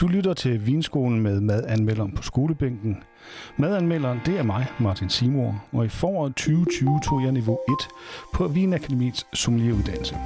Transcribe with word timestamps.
Du 0.00 0.08
lytter 0.08 0.34
til 0.34 0.66
Vinskolen 0.66 1.20
med 1.20 1.40
madanmelderen 1.40 2.12
på 2.12 2.22
skolebænken. 2.22 2.96
Madanmelderen, 3.56 4.20
det 4.26 4.38
er 4.38 4.42
mig, 4.42 4.66
Martin 4.80 5.08
Simor, 5.08 5.64
og 5.72 5.84
i 5.84 5.88
foråret 5.88 6.34
2020 6.34 7.00
tog 7.04 7.22
jeg 7.22 7.32
niveau 7.32 7.58
1 7.68 7.74
på 8.34 8.48
Vinakademiets 8.48 9.26
sommelieruddannelse. 9.34 10.16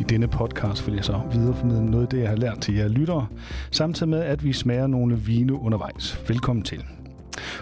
I 0.00 0.02
denne 0.02 0.28
podcast 0.28 0.86
vil 0.86 0.94
jeg 0.94 1.04
så 1.04 1.20
videreformidle 1.32 1.90
noget 1.90 2.04
af 2.04 2.10
det, 2.10 2.20
jeg 2.20 2.28
har 2.28 2.36
lært 2.36 2.60
til 2.60 2.74
jer 2.74 2.88
lyttere, 2.88 3.26
samtidig 3.70 4.08
med, 4.08 4.20
at 4.20 4.44
vi 4.44 4.52
smager 4.52 4.86
nogle 4.86 5.18
vine 5.18 5.52
undervejs. 5.52 6.28
Velkommen 6.28 6.64
til. 6.64 6.99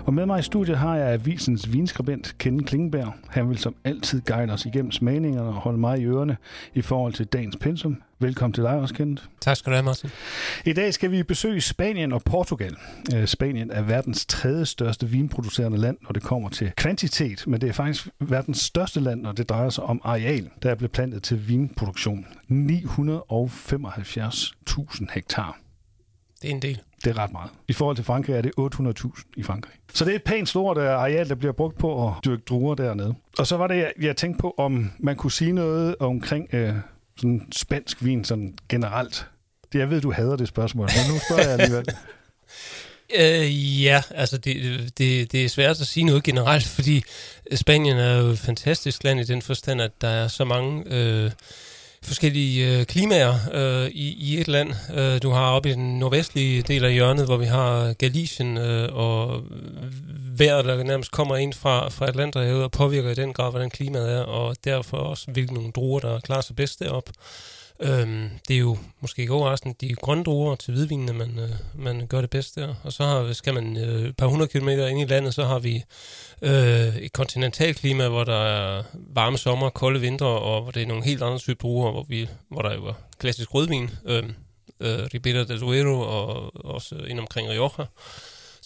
Og 0.08 0.14
med 0.14 0.26
mig 0.26 0.38
i 0.38 0.42
studiet 0.42 0.78
har 0.78 0.96
jeg 0.96 1.12
avisens 1.12 1.72
vinskribent 1.72 2.34
Ken 2.38 2.64
Klingberg. 2.64 3.12
Han 3.28 3.48
vil 3.48 3.58
som 3.58 3.76
altid 3.84 4.20
guide 4.20 4.52
os 4.52 4.66
igennem 4.66 4.92
smagningerne 4.92 5.48
og 5.48 5.54
holde 5.54 5.78
mig 5.78 5.98
i 5.98 6.04
ørerne 6.04 6.36
i 6.74 6.82
forhold 6.82 7.12
til 7.12 7.26
dagens 7.26 7.56
pensum. 7.60 8.02
Velkommen 8.18 8.52
til 8.52 8.64
dig 8.64 8.72
også, 8.72 8.94
Kent. 8.94 9.28
Tak 9.40 9.56
skal 9.56 9.70
du 9.70 9.74
have, 9.74 9.84
Martin. 9.84 10.10
I 10.64 10.72
dag 10.72 10.94
skal 10.94 11.10
vi 11.10 11.22
besøge 11.22 11.60
Spanien 11.60 12.12
og 12.12 12.22
Portugal. 12.22 12.76
Øh, 13.14 13.26
Spanien 13.26 13.70
er 13.70 13.82
verdens 13.82 14.26
tredje 14.26 14.66
største 14.66 15.08
vinproducerende 15.08 15.78
land, 15.78 15.96
når 16.02 16.12
det 16.12 16.22
kommer 16.22 16.48
til 16.48 16.72
kvantitet, 16.76 17.44
men 17.46 17.60
det 17.60 17.68
er 17.68 17.72
faktisk 17.72 18.08
verdens 18.20 18.58
største 18.58 19.00
land, 19.00 19.22
når 19.22 19.32
det 19.32 19.48
drejer 19.48 19.70
sig 19.70 19.84
om 19.84 20.00
areal, 20.04 20.50
der 20.62 20.70
er 20.70 20.74
blevet 20.74 20.92
plantet 20.92 21.22
til 21.22 21.48
vinproduktion. 21.48 22.26
975.000 22.50 25.14
hektar. 25.14 25.58
Det 26.42 26.50
er 26.50 26.54
en 26.54 26.62
del. 26.62 26.80
Det 27.04 27.10
er 27.10 27.18
ret 27.18 27.32
meget. 27.32 27.50
I 27.68 27.72
forhold 27.72 27.96
til 27.96 28.04
Frankrig 28.04 28.36
er 28.36 28.42
det 28.42 28.52
800.000 28.60 29.22
i 29.36 29.42
Frankrig. 29.42 29.74
Så 29.94 30.04
det 30.04 30.10
er 30.10 30.16
et 30.16 30.22
pænt 30.22 30.48
stort 30.48 30.78
øh, 30.78 30.90
areal, 30.90 31.28
der 31.28 31.34
bliver 31.34 31.52
brugt 31.52 31.78
på 31.78 32.08
at 32.08 32.14
dyrke 32.24 32.42
druer 32.48 32.74
dernede. 32.74 33.14
Og 33.38 33.46
så 33.46 33.56
var 33.56 33.66
det, 33.66 33.76
jeg, 33.76 33.92
jeg 34.00 34.16
tænkte 34.16 34.40
på, 34.40 34.54
om 34.58 34.90
man 34.98 35.16
kunne 35.16 35.32
sige 35.32 35.52
noget 35.52 35.96
omkring 36.00 36.54
øh, 36.54 36.74
sådan 37.16 37.48
spansk 37.52 38.04
vin 38.04 38.24
sådan 38.24 38.54
generelt. 38.68 39.26
Det, 39.72 39.78
jeg 39.78 39.90
ved, 39.90 40.00
du 40.00 40.12
hader 40.12 40.36
det 40.36 40.48
spørgsmål, 40.48 40.88
men 40.96 41.14
nu 41.14 41.20
spørger 41.26 41.42
jeg 41.42 41.60
alligevel. 41.60 41.86
Øh, 43.14 43.82
ja, 43.84 44.02
altså 44.10 44.38
det, 44.38 44.56
det, 44.98 45.32
det 45.32 45.44
er 45.44 45.48
svært 45.48 45.80
at 45.80 45.86
sige 45.86 46.04
noget 46.04 46.22
generelt, 46.22 46.66
fordi 46.66 47.02
Spanien 47.54 47.96
er 47.96 48.18
jo 48.18 48.26
et 48.26 48.38
fantastisk 48.38 49.04
land 49.04 49.20
i 49.20 49.24
den 49.24 49.42
forstand, 49.42 49.80
at 49.80 49.90
der 50.00 50.08
er 50.08 50.28
så 50.28 50.44
mange 50.44 50.84
øh, 50.90 51.30
forskellige 52.02 52.78
øh, 52.78 52.86
klimaer 52.86 53.34
øh, 53.52 53.90
i, 53.90 54.12
i 54.12 54.40
et 54.40 54.48
land. 54.48 54.74
Øh, 54.94 55.22
du 55.22 55.30
har 55.30 55.50
oppe 55.50 55.70
i 55.70 55.72
den 55.72 55.98
nordvestlige 55.98 56.62
del 56.62 56.84
af 56.84 56.92
hjørnet, 56.92 57.26
hvor 57.26 57.36
vi 57.36 57.44
har 57.44 57.92
Galicien 57.92 58.58
øh, 58.58 58.88
og 58.92 59.42
vejret, 60.38 60.64
der 60.64 60.82
nærmest 60.82 61.10
kommer 61.10 61.36
ind 61.36 61.52
fra, 61.52 61.88
fra 61.88 62.06
Atlanterhavet 62.06 62.64
og 62.64 62.70
påvirker 62.70 63.10
i 63.10 63.14
den 63.14 63.32
grad, 63.32 63.50
hvordan 63.50 63.70
klimaet 63.70 64.12
er, 64.12 64.20
og 64.20 64.56
derfor 64.64 64.96
også 64.96 65.30
hvilke 65.30 65.54
nogle 65.54 65.72
druer, 65.72 66.00
der 66.00 66.20
klarer 66.20 66.40
sig 66.40 66.56
bedst 66.56 66.80
deroppe. 66.80 67.12
Øhm, 67.80 68.30
det 68.48 68.54
er 68.54 68.60
jo 68.60 68.78
måske 69.00 69.22
ikke 69.22 69.32
overraskende 69.32 69.74
de 69.80 69.94
grønne 69.94 70.24
druer 70.24 70.54
til 70.54 70.74
hvidvinene, 70.74 71.12
man, 71.12 71.38
øh, 71.38 71.50
man 71.74 72.06
gør 72.06 72.20
det 72.20 72.30
bedst 72.30 72.56
der. 72.56 72.74
Og 72.82 72.92
så 72.92 73.04
har, 73.04 73.32
skal 73.32 73.54
man 73.54 73.76
øh, 73.76 74.08
et 74.08 74.16
par 74.16 74.26
hundrede 74.26 74.48
kilometer 74.48 74.86
ind 74.86 75.00
i 75.00 75.04
landet, 75.04 75.34
så 75.34 75.44
har 75.44 75.58
vi 75.58 75.84
øh, 76.42 76.96
et 76.96 77.12
kontinentalklima, 77.12 78.08
hvor 78.08 78.24
der 78.24 78.44
er 78.44 78.82
varme 78.94 79.38
sommer, 79.38 79.70
kolde 79.70 80.00
vintre, 80.00 80.26
og 80.26 80.62
hvor 80.62 80.70
det 80.70 80.82
er 80.82 80.86
nogle 80.86 81.04
helt 81.04 81.22
andre 81.22 81.38
typer 81.38 81.60
druer, 81.60 81.92
hvor, 81.92 82.06
vi, 82.08 82.28
hvor 82.48 82.62
der 82.62 82.74
jo 82.74 82.86
er 82.86 82.94
klassisk 83.18 83.54
rødvin, 83.54 83.90
øhm, 84.06 84.34
øh, 84.80 84.98
øh, 85.00 85.08
Ribera 85.14 85.44
del 85.44 85.60
Duero 85.60 86.00
og 86.00 86.52
også 86.64 86.94
ind 86.94 87.20
omkring 87.20 87.48
Rioja 87.48 87.84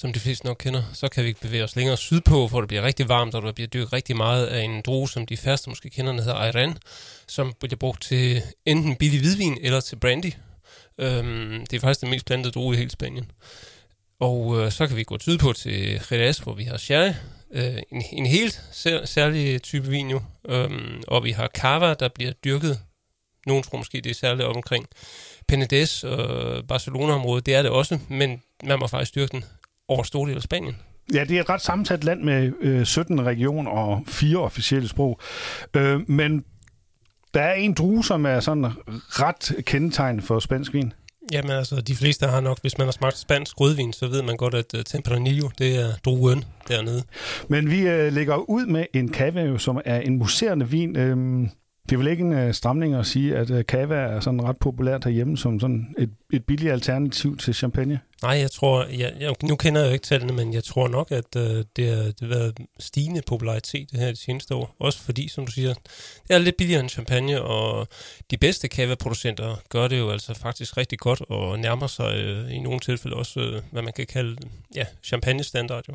som 0.03 0.13
de 0.13 0.21
fleste 0.21 0.47
nok 0.47 0.57
kender, 0.61 0.83
så 0.93 1.09
kan 1.09 1.25
vi 1.25 1.33
bevæge 1.43 1.65
os 1.65 1.77
længere 1.77 1.97
sydpå, 1.97 2.47
hvor 2.47 2.61
det 2.61 2.69
bliver 2.69 2.83
rigtig 2.83 3.09
varmt, 3.09 3.35
og 3.35 3.43
der 3.43 3.53
bliver 3.53 3.69
dyrket 3.69 3.93
rigtig 3.93 4.17
meget 4.17 4.47
af 4.47 4.63
en 4.63 4.81
drue, 4.81 5.09
som 5.09 5.27
de 5.27 5.37
færreste 5.37 5.71
måske 5.71 5.91
kender, 5.91 6.13
der 6.13 6.23
hedder 6.23 6.37
Ayran, 6.37 6.79
som 7.27 7.53
bliver 7.61 7.77
brugt 7.77 8.03
til 8.03 8.43
enten 8.67 8.97
billig 8.97 9.21
hvidvin 9.21 9.59
eller 9.61 9.81
til 9.81 9.97
brandy. 9.97 10.33
Øhm, 10.99 11.67
det 11.67 11.77
er 11.77 11.81
faktisk 11.81 12.01
den 12.01 12.11
mest 12.11 12.27
plantede 12.27 12.53
drue 12.53 12.75
i 12.75 12.79
hele 12.79 12.91
Spanien. 12.91 13.31
Og 14.21 14.61
øh, 14.61 14.73
så 14.73 14.87
kan 14.87 14.97
vi 14.97 15.05
gå 15.05 15.19
sydpå 15.19 15.53
til 15.53 16.01
Jerez, 16.11 16.39
hvor 16.39 16.55
vi 16.55 16.65
har 16.65 16.77
sherry, 16.77 17.13
øh, 17.53 17.79
en, 17.93 18.03
en 18.13 18.27
helt 18.27 18.63
sær, 18.73 19.05
særlig 19.05 19.63
type 19.63 19.89
vin 19.89 20.11
jo. 20.11 20.21
Øhm, 20.49 21.03
og 21.09 21.25
vi 21.25 21.31
har 21.31 21.49
cava, 21.49 21.95
der 21.95 22.09
bliver 22.09 22.33
dyrket. 22.33 22.81
Nogen 23.47 23.63
tror 23.63 23.79
måske, 23.79 24.01
det 24.01 24.11
er 24.11 24.15
særligt 24.15 24.49
op 24.49 24.57
omkring 24.57 24.87
Penedès 25.53 26.07
og 26.07 26.67
Barcelona-området. 26.67 27.47
Det 27.47 27.55
er 27.55 27.63
det 27.63 27.71
også, 27.71 27.99
men 28.09 28.43
man 28.65 28.79
må 28.79 28.87
faktisk 28.87 29.15
dyrke 29.15 29.33
den 29.33 29.45
over 29.89 30.03
store 30.03 30.29
dele 30.29 30.37
af 30.37 30.43
Spanien. 30.43 30.77
Ja, 31.15 31.25
det 31.25 31.37
er 31.37 31.41
et 31.41 31.49
ret 31.49 31.61
sammensat 31.61 32.05
land 32.05 32.23
med 32.23 32.53
øh, 32.61 32.87
17 32.87 33.27
regioner 33.27 33.71
og 33.71 34.03
fire 34.07 34.39
officielle 34.39 34.89
sprog. 34.89 35.21
Øh, 35.75 36.11
men 36.11 36.45
der 37.35 37.41
er 37.41 37.55
en 37.55 37.73
drue, 37.73 38.05
som 38.05 38.27
er 38.27 38.41
sådan 38.41 38.67
ret 39.09 39.65
kendetegn 39.67 40.23
for 40.23 40.39
spansk 40.39 40.75
vin. 40.75 40.93
Jamen 41.33 41.51
altså, 41.51 41.81
de 41.81 41.97
fleste 41.97 42.27
har 42.27 42.41
nok, 42.41 42.61
hvis 42.61 42.79
man 42.79 42.87
har 42.87 42.93
smagt 42.93 43.19
spansk 43.19 43.61
rødvin, 43.61 43.93
så 43.93 44.09
ved 44.09 44.23
man 44.23 44.37
godt, 44.37 44.55
at 44.55 44.75
uh, 44.75 44.81
Tempranillo, 44.83 45.49
det 45.59 45.77
er 45.77 45.95
druen 46.05 46.45
dernede. 46.69 47.03
Men 47.49 47.71
vi 47.71 47.81
uh, 47.81 48.13
lægger 48.13 48.51
ud 48.51 48.67
med 48.67 48.87
en 48.95 49.15
cava, 49.15 49.59
som 49.59 49.81
er 49.85 50.01
en 50.01 50.19
muserende 50.19 50.69
vin. 50.69 50.97
Øhm, 50.97 51.51
det 51.89 51.93
er 51.93 51.97
vel 51.97 52.07
ikke 52.07 52.21
en 52.21 52.33
øh, 52.33 52.55
stramning 52.55 52.95
at 52.95 53.07
sige, 53.07 53.37
at 53.37 53.51
øh, 53.51 53.65
cava 53.65 53.95
er 53.95 54.21
sådan 54.21 54.45
ret 54.45 54.57
populært 54.57 55.05
herhjemme 55.05 55.37
som 55.37 55.61
sådan 55.61 55.95
et, 55.99 56.11
et 56.33 56.45
billigt 56.45 56.73
alternativ 56.73 57.37
til 57.37 57.55
champagne? 57.55 58.01
Nej, 58.23 58.33
jeg 58.33 58.51
tror, 58.51 58.85
jeg, 58.85 59.13
jeg, 59.21 59.35
nu 59.43 59.57
kender 59.57 59.81
jeg 59.81 59.89
jo 59.89 59.93
ikke 59.93 60.05
tallene, 60.05 60.33
men 60.33 60.53
jeg 60.53 60.65
tror 60.65 60.89
nok, 60.89 61.13
at 61.13 61.37
øh, 61.37 61.65
det, 61.77 61.89
har, 61.89 62.03
det 62.03 62.21
har 62.21 62.29
været 62.29 62.59
stigende 62.79 63.23
popularitet 63.27 63.91
det 63.91 64.01
her 64.01 64.11
de 64.11 64.17
seneste 64.17 64.55
år. 64.55 64.77
Også 64.79 65.03
fordi, 65.03 65.29
som 65.29 65.47
du 65.47 65.53
siger, 65.53 65.75
det 66.29 66.35
er 66.35 66.39
lidt 66.39 66.57
billigere 66.57 66.81
end 66.81 66.91
champagne, 66.91 67.43
og 67.43 67.89
de 68.31 68.37
bedste 68.37 68.69
cava-producenter 68.69 69.57
gør 69.69 69.89
det 69.89 69.99
jo 69.99 70.11
altså 70.11 70.35
faktisk 70.35 70.77
rigtig 70.77 70.99
godt, 70.99 71.23
og 71.29 71.59
nærmer 71.59 71.87
sig 71.87 72.17
øh, 72.17 72.53
i 72.53 72.61
nogle 72.61 72.81
tilfælde 72.81 73.17
også, 73.17 73.41
øh, 73.41 73.63
hvad 73.71 73.83
man 73.83 73.93
kan 73.93 74.07
kalde 74.07 74.37
ja, 74.75 74.87
champagne-standard 75.03 75.85
jo. 75.89 75.95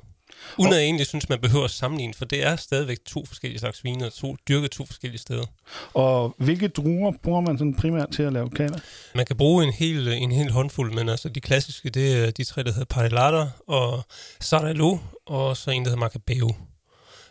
Uden 0.57 0.73
at 0.73 0.77
jeg 0.77 0.85
egentlig 0.85 1.07
synes, 1.07 1.29
man 1.29 1.39
behøver 1.39 1.65
at 1.65 1.71
sammenligne, 1.71 2.13
for 2.13 2.25
det 2.25 2.45
er 2.45 2.55
stadigvæk 2.55 2.97
to 3.05 3.25
forskellige 3.25 3.59
slags 3.59 3.83
viner, 3.83 4.09
to, 4.09 4.35
dyrket 4.47 4.71
to 4.71 4.85
forskellige 4.85 5.19
steder. 5.19 5.45
Og 5.93 6.35
hvilke 6.37 6.67
druer 6.67 7.11
bruger 7.23 7.41
man 7.41 7.57
sådan 7.57 7.73
primært 7.73 8.09
til 8.11 8.23
at 8.23 8.33
lave 8.33 8.49
cava? 8.55 8.79
Man 9.15 9.25
kan 9.25 9.35
bruge 9.37 9.63
en 9.63 9.73
hel, 9.73 10.07
en 10.07 10.31
hel 10.31 10.51
håndfuld, 10.51 10.93
men 10.93 11.09
altså 11.09 11.29
de 11.29 11.41
klassiske, 11.41 11.89
det 11.89 12.27
er 12.27 12.31
de 12.31 12.43
tre, 12.43 12.63
der 12.63 12.71
hedder 12.71 12.85
Parellada 12.85 13.45
og 13.67 14.03
Saralo, 14.39 14.97
og 15.25 15.57
så 15.57 15.71
en, 15.71 15.83
der 15.83 15.89
hedder 15.89 15.99
Macabeo. 15.99 16.55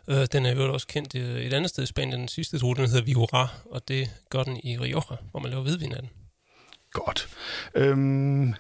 Øh, 0.08 0.26
den 0.32 0.46
er 0.46 0.54
jo 0.54 0.72
også 0.72 0.86
kendt 0.86 1.14
et 1.14 1.52
andet 1.52 1.70
sted 1.70 1.82
i 1.82 1.86
Spanien. 1.86 2.20
Den 2.20 2.28
sidste 2.28 2.58
drue, 2.58 2.74
den 2.74 2.88
hedder 2.88 3.04
Viura, 3.04 3.48
og 3.70 3.88
det 3.88 4.10
gør 4.30 4.42
den 4.42 4.60
i 4.64 4.78
Rioja, 4.78 5.16
hvor 5.30 5.40
man 5.40 5.50
laver 5.50 5.62
hvidvin 5.62 5.92
af 5.92 6.00
den. 6.00 6.10
Godt. 6.92 7.28
Øhm, 7.74 8.54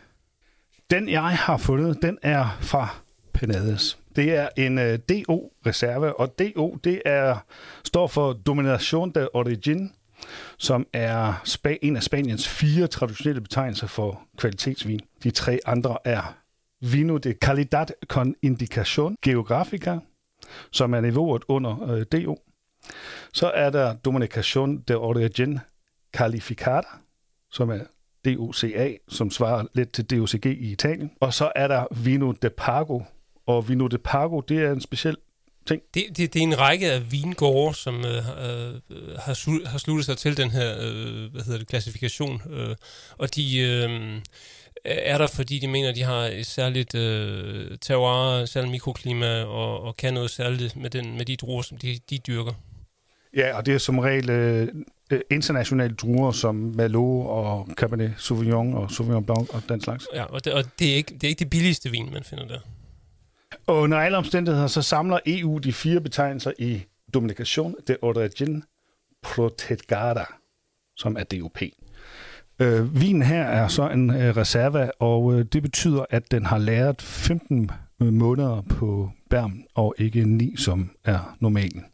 den, 0.90 1.08
jeg 1.08 1.22
har 1.22 1.56
fundet, 1.56 1.98
den 2.02 2.18
er 2.22 2.58
fra 2.60 2.96
Penades. 3.36 3.98
Det 4.16 4.34
er 4.34 4.48
en 4.56 4.78
uh, 4.78 4.84
øh, 4.84 4.98
DO-reserve, 4.98 6.20
og 6.20 6.38
DO 6.38 6.78
det 6.84 7.02
er, 7.04 7.44
står 7.84 8.06
for 8.06 8.32
Domination 8.32 9.10
de 9.10 9.28
Origin, 9.34 9.92
som 10.58 10.86
er 10.92 11.32
spa- 11.44 11.78
en 11.82 11.96
af 11.96 12.02
Spaniens 12.02 12.48
fire 12.48 12.86
traditionelle 12.86 13.40
betegnelser 13.40 13.86
for 13.86 14.22
kvalitetsvin. 14.38 15.00
De 15.22 15.30
tre 15.30 15.60
andre 15.66 15.98
er 16.04 16.36
Vino 16.80 17.16
de 17.16 17.32
Calidad 17.32 17.86
con 18.06 18.34
Indicación 18.42 19.16
Geográfica, 19.26 19.98
som 20.70 20.94
er 20.94 21.00
niveauet 21.00 21.42
under 21.48 21.76
uh, 21.82 21.98
øh, 21.98 22.06
DO. 22.12 22.38
Så 23.32 23.50
er 23.54 23.70
der 23.70 23.94
Dominación 24.08 24.84
de 24.88 24.96
Origin 24.96 25.58
Calificada, 26.12 26.88
som 27.50 27.70
er 27.70 27.80
DOCA, 28.24 28.92
som 29.08 29.30
svarer 29.30 29.64
lidt 29.74 29.92
til 29.92 30.04
DOCG 30.04 30.46
i 30.46 30.72
Italien. 30.72 31.10
Og 31.20 31.34
så 31.34 31.52
er 31.54 31.68
der 31.68 31.86
Vino 31.90 32.32
de 32.32 32.50
Pago, 32.50 33.00
og 33.46 33.68
Vino 33.68 33.86
de 33.86 33.98
Pago, 33.98 34.40
det 34.40 34.58
er 34.58 34.72
en 34.72 34.80
speciel 34.80 35.16
ting. 35.66 35.82
Det, 35.94 36.04
det, 36.16 36.34
det 36.34 36.40
er 36.40 36.42
en 36.42 36.58
række 36.58 36.92
af 36.92 37.12
vingårde, 37.12 37.76
som 37.76 38.04
øh, 38.04 38.16
øh, 38.16 39.18
har, 39.18 39.34
slu, 39.34 39.58
har 39.66 39.78
sluttet 39.78 40.06
sig 40.06 40.16
til 40.16 40.36
den 40.36 40.50
her 40.50 40.76
øh, 40.80 41.32
hvad 41.32 41.42
hedder 41.42 41.58
det, 41.58 41.68
klassifikation. 41.68 42.42
Øh, 42.50 42.76
og 43.18 43.34
de 43.34 43.58
øh, 43.58 44.20
er 44.84 45.18
der, 45.18 45.26
fordi 45.26 45.58
de 45.58 45.68
mener, 45.68 45.88
at 45.88 45.96
de 45.96 46.02
har 46.02 46.22
et 46.22 46.46
særligt 46.46 46.94
øh, 46.94 47.78
terroir, 47.80 48.44
særligt 48.44 48.70
mikroklima, 48.70 49.42
og, 49.42 49.82
og 49.82 49.96
kan 49.96 50.14
noget 50.14 50.30
særligt 50.30 50.76
med, 50.76 50.90
den, 50.90 51.16
med 51.16 51.24
de 51.24 51.36
druer, 51.36 51.62
som 51.62 51.78
de, 51.78 51.98
de 52.10 52.18
dyrker. 52.18 52.52
Ja, 53.36 53.56
og 53.56 53.66
det 53.66 53.74
er 53.74 53.78
som 53.78 53.98
regel 53.98 54.30
øh, 54.30 54.68
internationale 55.30 55.94
druer 55.94 56.32
som 56.32 56.54
Malo 56.54 57.20
og 57.20 57.68
Cabernet 57.74 58.14
Sauvignon 58.18 58.74
og 58.74 58.90
Sauvignon 58.90 59.24
Blanc 59.24 59.48
og 59.54 59.62
den 59.68 59.80
slags. 59.80 60.06
Ja, 60.14 60.24
og 60.24 60.44
det, 60.44 60.52
og 60.52 60.64
det, 60.78 60.92
er, 60.92 60.96
ikke, 60.96 61.14
det 61.14 61.24
er 61.24 61.28
ikke 61.28 61.38
det 61.38 61.50
billigste 61.50 61.90
vin, 61.90 62.12
man 62.12 62.24
finder 62.24 62.46
der. 62.46 62.58
Og 63.66 63.76
under 63.76 63.98
alle 63.98 64.18
omstændigheder, 64.18 64.66
så 64.66 64.82
samler 64.82 65.18
EU 65.26 65.58
de 65.58 65.72
fire 65.72 66.00
betegnelser 66.00 66.52
i 66.58 66.82
Dominikation 67.14 67.74
de 67.88 67.96
Origin 68.02 68.62
Protegada, 69.22 70.24
som 70.96 71.16
er 71.16 71.24
DOP. 71.24 71.58
Øh, 72.60 73.00
vinen 73.00 73.22
her 73.22 73.42
er 73.42 73.68
så 73.68 73.88
en 73.88 74.10
øh, 74.10 74.36
reserva, 74.36 74.90
og 74.98 75.34
øh, 75.34 75.44
det 75.44 75.62
betyder, 75.62 76.04
at 76.10 76.30
den 76.30 76.46
har 76.46 76.58
læret 76.58 77.02
15 77.02 77.70
øh, 78.02 78.12
måneder 78.12 78.62
på 78.68 79.10
bærm, 79.30 79.62
og 79.74 79.94
ikke 79.98 80.24
9, 80.24 80.56
som 80.56 80.90
er 81.04 81.36
normalen. 81.40 81.84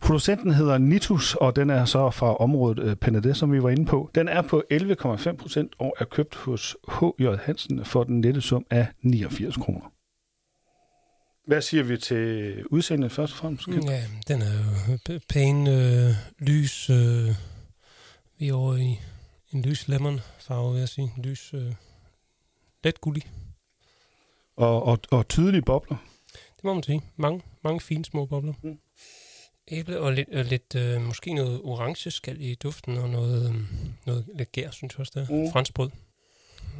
Producenten 0.00 0.50
hedder 0.50 0.78
Nitus, 0.78 1.34
og 1.34 1.56
den 1.56 1.70
er 1.70 1.84
så 1.84 2.10
fra 2.10 2.36
området 2.36 2.84
øh, 2.84 2.96
Penede, 2.96 3.34
som 3.34 3.52
vi 3.52 3.62
var 3.62 3.70
inde 3.70 3.86
på. 3.86 4.10
Den 4.14 4.28
er 4.28 4.42
på 4.42 4.62
11,5 4.72 5.36
procent 5.36 5.72
og 5.78 5.94
er 5.98 6.04
købt 6.04 6.34
hos 6.34 6.76
H.J. 6.88 7.26
Hansen 7.42 7.84
for 7.84 8.04
den 8.04 8.20
nette 8.20 8.40
sum 8.40 8.66
af 8.70 8.86
89 9.02 9.56
kroner. 9.56 9.99
Hvad 11.50 11.62
siger 11.62 11.82
vi 11.82 11.96
til 11.96 12.64
udseendet 12.66 13.12
først 13.12 13.32
og 13.32 13.38
fremmest? 13.38 13.68
Ja, 13.68 14.04
den 14.28 14.42
er 14.42 14.52
jo 15.08 15.20
pæn 15.28 15.66
øh, 15.66 16.10
lys. 16.38 16.90
Øh, 16.90 17.28
vi 18.38 18.48
er 18.48 18.54
over 18.54 18.76
i 18.76 19.00
en 19.52 19.62
lys 19.62 19.88
lemon 19.88 20.20
farve, 20.38 20.72
vil 20.72 20.78
jeg 20.78 20.88
sige. 20.88 21.12
Lys, 21.24 21.54
øh, 21.54 21.74
let 22.84 23.00
gullig. 23.00 23.22
Og, 24.56 24.82
og, 24.82 24.98
og 25.10 25.28
tydelige 25.28 25.62
bobler. 25.62 25.96
Det 26.32 26.64
må 26.64 26.74
man 26.74 26.82
sige. 26.82 27.02
Mange, 27.16 27.42
mange 27.64 27.80
fine 27.80 28.04
små 28.04 28.26
bobler. 28.26 28.52
Mm. 28.62 28.78
Æble 29.68 30.00
og 30.00 30.12
lidt, 30.12 30.28
og 30.34 30.44
lidt 30.44 30.74
øh, 30.74 31.00
måske 31.00 31.34
noget 31.34 31.60
orange 31.64 32.10
skal 32.10 32.40
i 32.40 32.54
duften, 32.54 32.96
og 32.96 33.08
noget, 33.08 33.48
øh, 33.48 33.54
noget 34.06 34.26
lidt 34.34 34.52
gær, 34.52 34.70
synes 34.70 34.94
jeg 34.94 35.00
også, 35.00 35.12
der. 35.14 35.26
Mm. 35.30 35.36
Mm. 35.36 35.52
Franskbrød. 35.52 35.90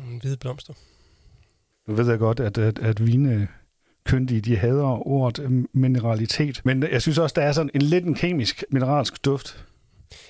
Mm, 0.06 0.18
hvide 0.18 0.36
blomster. 0.36 0.74
Nu 1.86 1.94
ved 1.94 2.10
jeg 2.10 2.18
godt, 2.18 2.40
at, 2.40 2.58
at, 2.58 2.78
at 2.78 3.06
vine 3.06 3.48
kyndige, 4.04 4.40
de 4.40 4.56
hader 4.56 5.06
ordet 5.06 5.44
øh, 5.44 5.64
mineralitet. 5.72 6.60
Men 6.64 6.82
jeg 6.82 7.02
synes 7.02 7.18
også, 7.18 7.34
der 7.34 7.42
er 7.42 7.52
sådan 7.52 7.70
en 7.74 7.82
lidt 7.82 8.04
en 8.04 8.14
kemisk 8.14 8.64
mineralsk 8.70 9.24
duft. 9.24 9.64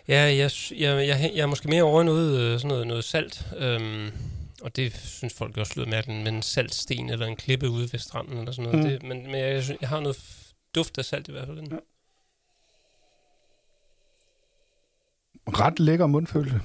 Ja, 0.09 0.21
jeg, 0.21 0.51
jeg, 0.79 1.09
jeg, 1.09 1.31
jeg 1.35 1.43
er 1.43 1.47
måske 1.47 1.69
mere 1.69 1.83
over 1.83 2.03
noget, 2.03 2.41
øh, 2.41 2.59
sådan 2.59 2.69
noget, 2.69 2.87
noget 2.87 3.05
salt. 3.05 3.47
Øhm, 3.59 4.11
og 4.63 4.77
det 4.77 4.97
synes 4.97 5.35
folk 5.35 5.57
også 5.57 5.73
lyder 5.77 5.91
mærkeligt, 5.91 6.25
men 6.25 6.35
en 6.35 6.43
saltsten 6.43 7.11
eller 7.11 7.27
en 7.27 7.37
klippe 7.37 7.71
ude 7.71 7.93
ved 7.93 7.99
stranden 7.99 8.39
eller 8.39 8.53
sådan 8.53 8.71
noget. 8.71 8.85
Mm. 8.85 8.91
Det, 8.91 9.03
men 9.03 9.23
men 9.23 9.35
jeg, 9.35 9.65
jeg 9.81 9.89
har 9.89 10.01
noget 10.01 10.19
duft 10.75 10.99
af 10.99 11.05
salt 11.05 11.29
i 11.29 11.33
hvert 11.33 11.47
fald. 11.47 11.59
Ja. 11.59 11.77
Ret 15.47 15.81
lækker 15.81 16.07
mundfølelse. 16.07 16.61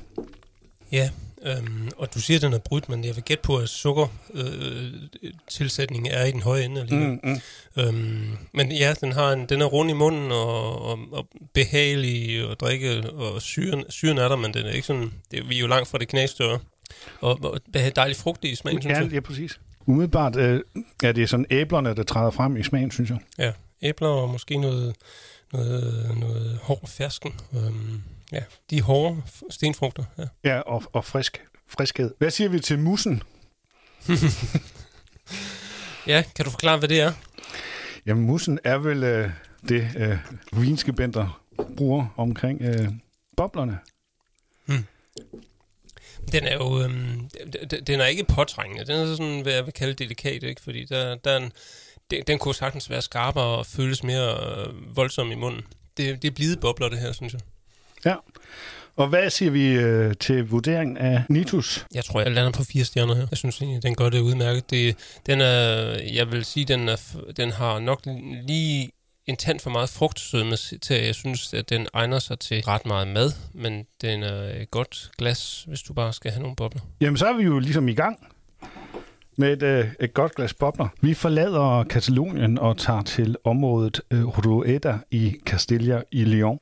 Ja, 0.92 1.10
øhm, 1.46 1.90
og 1.98 2.14
du 2.14 2.22
siger, 2.22 2.38
at 2.38 2.42
den 2.42 2.54
er 2.54 2.58
brudt, 2.58 2.90
men 2.90 3.04
jeg 3.06 3.16
vil 3.16 3.24
gætte 3.24 3.42
på, 3.42 3.58
at 3.58 3.70
sukker 3.70 4.08
øh, 4.34 4.94
tilsætningen 5.50 6.12
er 6.14 6.26
i 6.26 6.32
den 6.32 6.42
høje 6.42 6.64
ende 6.64 6.82
alligevel. 6.82 7.08
Mm, 7.10 7.20
mm. 7.24 7.84
Øhm, 7.84 8.38
men 8.54 8.72
ja, 8.72 8.94
den, 9.02 9.12
har 9.12 9.32
en, 9.32 9.46
den 9.50 9.62
er 9.62 9.66
rund 9.66 9.90
i 9.90 9.94
munden 9.94 10.32
og, 10.32 10.82
og, 10.82 11.00
og 11.12 11.28
behagelig 11.54 12.50
at 12.52 12.60
drikke, 12.60 13.10
og 13.12 13.42
syren, 13.42 13.84
syren 13.90 14.18
er 14.18 14.28
der, 14.30 14.36
men 14.36 14.54
den 14.54 14.66
er 14.66 14.72
ikke 14.72 14.88
sådan, 14.88 15.14
det, 15.32 15.50
vi 15.50 15.56
er 15.56 15.60
jo 15.60 15.68
langt 15.68 15.88
fra 15.90 15.98
det 15.98 16.08
knæstørre. 16.08 16.60
Og, 17.22 17.40
og 17.44 17.60
dejlig 17.96 18.16
frugtig 18.18 18.52
i 18.52 18.56
smagen, 18.56 18.82
synes 18.82 18.98
Ja, 18.98 19.04
jeg. 19.04 19.12
ja, 19.12 19.20
præcis. 19.20 19.60
Umiddelbart 19.86 20.36
øh, 20.36 20.62
er 21.04 21.12
det 21.12 21.30
sådan 21.30 21.46
æblerne, 21.50 21.96
der 21.96 22.04
træder 22.04 22.32
frem 22.32 22.58
i 22.58 22.64
smagen, 22.64 22.92
synes 22.92 23.10
jeg. 23.10 23.18
Ja, 23.38 23.52
æbler 23.82 24.08
og 24.08 24.30
måske 24.30 24.58
noget, 24.58 24.96
noget, 25.54 26.12
noget 26.20 26.60
hård 26.64 26.88
fersken. 26.88 27.34
Øhm, 27.54 28.02
ja, 28.32 28.44
de 28.70 28.82
hårde 28.82 29.24
stenfrugter. 29.50 30.04
Ja. 30.18 30.24
Ja, 30.44 30.60
og, 30.60 30.84
og 30.94 31.06
frisk, 31.06 31.46
friskhed. 31.68 32.14
Hvad 32.18 32.32
siger 32.32 32.50
vi 32.50 32.60
til 32.60 32.80
mussen? 32.80 33.24
ja, 36.08 36.24
kan 36.36 36.46
du 36.46 36.52
forklare, 36.52 36.78
hvad 36.78 36.90
det 36.90 37.02
er? 37.02 37.14
Jamen, 38.06 38.26
mussen 38.26 38.60
er 38.64 38.78
vel 38.78 39.04
øh, 39.04 39.30
det, 39.70 39.90
øh, 39.98 40.18
vinskribenter 40.62 41.42
bruger 41.78 42.08
omkring 42.18 42.62
øh, 42.62 42.90
boblerne. 43.38 43.80
Den 46.32 46.44
er 46.44 46.54
jo, 46.54 46.84
øhm, 46.84 47.30
den 47.88 48.02
er 48.02 48.06
ikke 48.06 48.24
påtrængende. 48.24 48.86
Den 48.86 48.96
er 48.96 49.16
sådan, 49.16 49.42
hvad 49.42 49.54
jeg 49.54 49.66
vil 49.66 49.74
kalde 49.74 49.94
delikat, 49.94 50.44
ikke? 50.44 50.62
Fordi 50.62 50.86
der, 50.86 51.16
der 51.16 51.32
er 51.32 51.38
en, 51.38 51.52
den, 52.12 52.24
den 52.28 52.40
kunne 52.40 52.56
sagtens 52.56 52.90
være 52.90 53.02
skarpere 53.02 53.44
og 53.44 53.66
føles 53.66 54.04
mere 54.04 54.58
øh, 54.68 54.96
voldsom 54.96 55.32
i 55.32 55.36
munden. 55.36 55.62
Det, 55.98 56.22
det 56.22 56.28
er 56.28 56.32
blide 56.32 56.58
bobler, 56.58 56.90
det 56.90 57.00
her, 57.00 57.12
synes 57.12 57.34
jeg. 57.34 57.42
Ja. 58.06 58.16
Og 58.96 59.08
hvad 59.08 59.30
siger 59.30 59.52
vi 59.52 59.72
øh, 59.72 60.14
til 60.20 60.50
vurderingen 60.50 60.98
af 60.98 61.24
Nitus? 61.30 61.86
Jeg 61.94 62.06
tror, 62.06 62.22
jeg 62.22 62.32
lander 62.32 62.52
på 62.52 62.64
fire 62.64 62.84
stjerner 62.84 63.16
her. 63.16 63.28
Jeg 63.32 63.38
synes 63.38 63.62
egentlig, 63.62 63.84
den 63.84 63.96
gør 63.96 64.10
det 64.10 64.20
udmærket. 64.20 64.70
Det, 64.70 64.96
den 65.26 65.42
er, 65.42 65.98
jeg 66.14 66.32
vil 66.32 66.46
sige, 66.46 66.66
den, 66.66 66.90
er, 66.90 66.96
den 67.38 67.52
har 67.52 67.80
nok 67.80 68.02
lige 68.48 68.92
en 69.26 69.36
tand 69.36 69.60
for 69.60 69.70
meget 69.70 69.90
frugtsødme 69.90 70.56
til, 70.56 70.94
at 70.94 71.06
jeg 71.06 71.16
synes, 71.16 71.54
at 71.54 71.70
den 71.70 71.88
egner 71.94 72.20
sig 72.20 72.40
til 72.40 72.62
ret 72.62 72.86
meget 72.86 73.08
mad, 73.08 73.32
men 73.54 73.86
den 74.02 74.24
er 74.24 74.62
et 74.62 74.72
godt 74.72 75.12
glas, 75.18 75.66
hvis 75.68 75.82
du 75.82 75.94
bare 75.94 76.14
skal 76.14 76.32
have 76.32 76.42
nogle 76.42 76.56
bobler. 76.56 76.82
Jamen, 77.02 77.18
så 77.18 77.26
er 77.26 77.34
vi 77.34 77.44
jo 77.44 77.60
ligesom 77.60 77.88
i 77.88 77.94
gang 77.94 78.28
med 79.38 79.54
et, 79.54 79.64
øh, 79.64 79.88
et 80.00 80.14
godt 80.14 80.36
glas 80.36 80.54
bobler. 80.54 80.88
Vi 81.02 81.14
forlader 81.14 81.84
Katalonien 81.84 82.58
og 82.60 82.78
tager 82.78 83.02
til 83.02 83.36
området 83.44 84.02
øh, 84.12 84.26
Rueda 84.26 84.98
i 85.12 85.36
Castilla 85.46 86.02
i 86.12 86.24
Leon. 86.24 86.60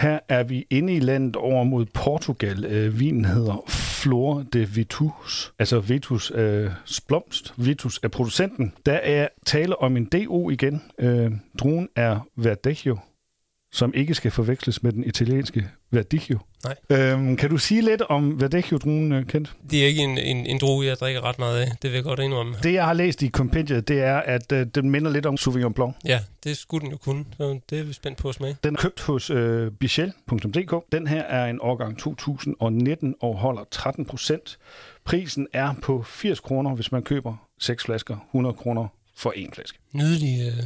Her 0.00 0.18
er 0.28 0.42
vi 0.42 0.66
inde 0.70 0.94
i 0.94 1.00
landet 1.00 1.36
over 1.36 1.64
mod 1.64 1.86
Portugal. 1.94 2.64
Øh, 2.64 3.00
vinen 3.00 3.24
hedder 3.24 3.64
Flor 3.68 4.44
de 4.52 4.68
Vitus, 4.68 5.52
altså 5.58 5.80
Vitus 5.80 6.32
øh, 6.34 6.70
blomst. 7.08 7.54
Vitus 7.56 8.00
er 8.02 8.08
producenten. 8.08 8.72
Der 8.86 8.92
er 8.92 9.28
tale 9.46 9.82
om 9.82 9.96
en 9.96 10.04
DO 10.04 10.50
igen. 10.50 10.82
Øh, 10.98 11.32
druen 11.58 11.88
er 11.96 12.26
Verdejo 12.36 12.98
som 13.72 13.94
ikke 13.94 14.14
skal 14.14 14.30
forveksles 14.30 14.82
med 14.82 14.92
den 14.92 15.04
italienske 15.04 15.68
Verdicchio. 15.90 16.38
Nej. 16.64 16.76
Øhm, 16.90 17.36
kan 17.36 17.50
du 17.50 17.58
sige 17.58 17.82
lidt 17.82 18.02
om 18.02 18.40
Verdecchio-druen, 18.40 19.12
øh, 19.12 19.26
Kent? 19.26 19.52
Det 19.70 19.82
er 19.82 19.86
ikke 19.86 20.02
en, 20.02 20.18
en, 20.18 20.46
en 20.46 20.58
droge, 20.58 20.86
jeg 20.86 20.96
drikker 20.96 21.20
ret 21.24 21.38
meget 21.38 21.60
af. 21.60 21.70
Det 21.82 21.90
vil 21.90 21.96
jeg 21.96 22.04
godt 22.04 22.20
indrømme. 22.20 22.56
Det, 22.62 22.72
jeg 22.72 22.84
har 22.84 22.92
læst 22.92 23.22
i 23.22 23.28
kompendiet, 23.28 23.88
det 23.88 24.00
er, 24.00 24.16
at 24.16 24.52
øh, 24.52 24.66
den 24.74 24.90
minder 24.90 25.10
lidt 25.10 25.26
om 25.26 25.36
Sauvignon 25.36 25.74
Blanc. 25.74 25.94
Ja, 26.04 26.20
det 26.44 26.56
skulle 26.56 26.82
den 26.82 26.90
jo 26.90 26.96
kunne, 26.96 27.24
så 27.36 27.60
det 27.70 27.78
er 27.78 27.82
vi 27.82 27.92
spændt 27.92 28.18
på 28.18 28.28
at 28.28 28.34
smage. 28.34 28.56
Den 28.64 28.74
er 28.74 28.80
købt 28.80 29.00
hos 29.00 29.30
øh, 29.30 29.72
bichel.dk. 29.72 30.92
Den 30.92 31.06
her 31.06 31.22
er 31.22 31.46
en 31.46 31.58
årgang 31.60 31.98
2019 31.98 33.14
og 33.20 33.36
holder 33.36 33.64
13 33.70 34.04
procent. 34.04 34.58
Prisen 35.04 35.46
er 35.52 35.74
på 35.82 36.02
80 36.02 36.40
kroner, 36.40 36.74
hvis 36.74 36.92
man 36.92 37.02
køber 37.02 37.36
6 37.58 37.84
flasker. 37.84 38.16
100 38.28 38.54
kroner 38.54 38.88
for 39.16 39.32
en 39.36 39.52
flaske. 39.52 39.78
Nydelig 39.92 40.46
øh, 40.46 40.64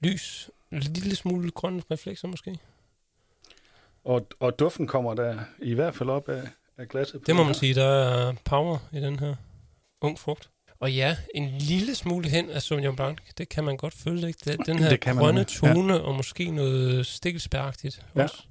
lys. 0.00 0.50
En 0.72 0.78
lille 0.80 1.16
smule 1.16 1.50
grønne 1.50 1.82
reflekser 1.90 2.28
måske. 2.28 2.58
Og, 4.04 4.26
og 4.40 4.58
duften 4.58 4.86
kommer 4.86 5.14
der 5.14 5.38
i 5.58 5.74
hvert 5.74 5.94
fald 5.94 6.10
op 6.10 6.28
af, 6.28 6.42
af 6.78 6.88
glasset. 6.88 7.26
Det 7.26 7.36
må 7.36 7.44
man 7.44 7.54
sige, 7.54 7.74
der 7.74 7.84
er 7.86 8.32
power 8.44 8.78
i 8.92 9.00
den 9.00 9.18
her 9.18 9.34
ung 10.00 10.18
frugt. 10.18 10.48
Og 10.80 10.92
ja, 10.92 11.16
en 11.34 11.48
lille 11.58 11.94
smule 11.94 12.28
hen 12.28 12.50
af 12.50 12.62
Sauvignon 12.62 12.96
Blanc, 12.96 13.18
det 13.38 13.48
kan 13.48 13.64
man 13.64 13.76
godt 13.76 13.94
føle, 13.94 14.26
ikke? 14.28 14.38
Det- 14.44 14.66
Den 14.66 14.78
her 14.78 14.88
Det 14.88 15.00
kan 15.00 15.14
man 15.14 15.24
grønne 15.24 15.40
ja. 15.40 15.44
tone, 15.72 16.00
og 16.02 16.14
måske 16.14 16.50
noget 16.50 17.06
stikkelsbæragtigt 17.06 18.06
Ja. 18.16 18.22
også. 18.22 18.42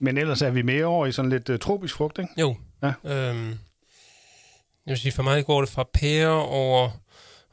Men 0.00 0.18
ellers 0.18 0.42
er 0.42 0.50
vi 0.50 0.62
mere 0.62 0.84
over 0.84 1.06
i 1.06 1.12
sådan 1.12 1.30
lidt 1.30 1.48
uh, 1.48 1.58
tropisk 1.58 1.94
frugt, 1.94 2.18
ikke? 2.18 2.30
Jo. 2.40 2.56
Ja. 2.82 2.92
Øhm, 3.04 3.48
jeg 3.48 3.58
vil 4.86 4.98
sige, 4.98 5.12
for 5.12 5.22
mig 5.22 5.44
går 5.46 5.60
det 5.60 5.68
fra 5.68 5.88
pære 5.92 6.30
over, 6.46 6.90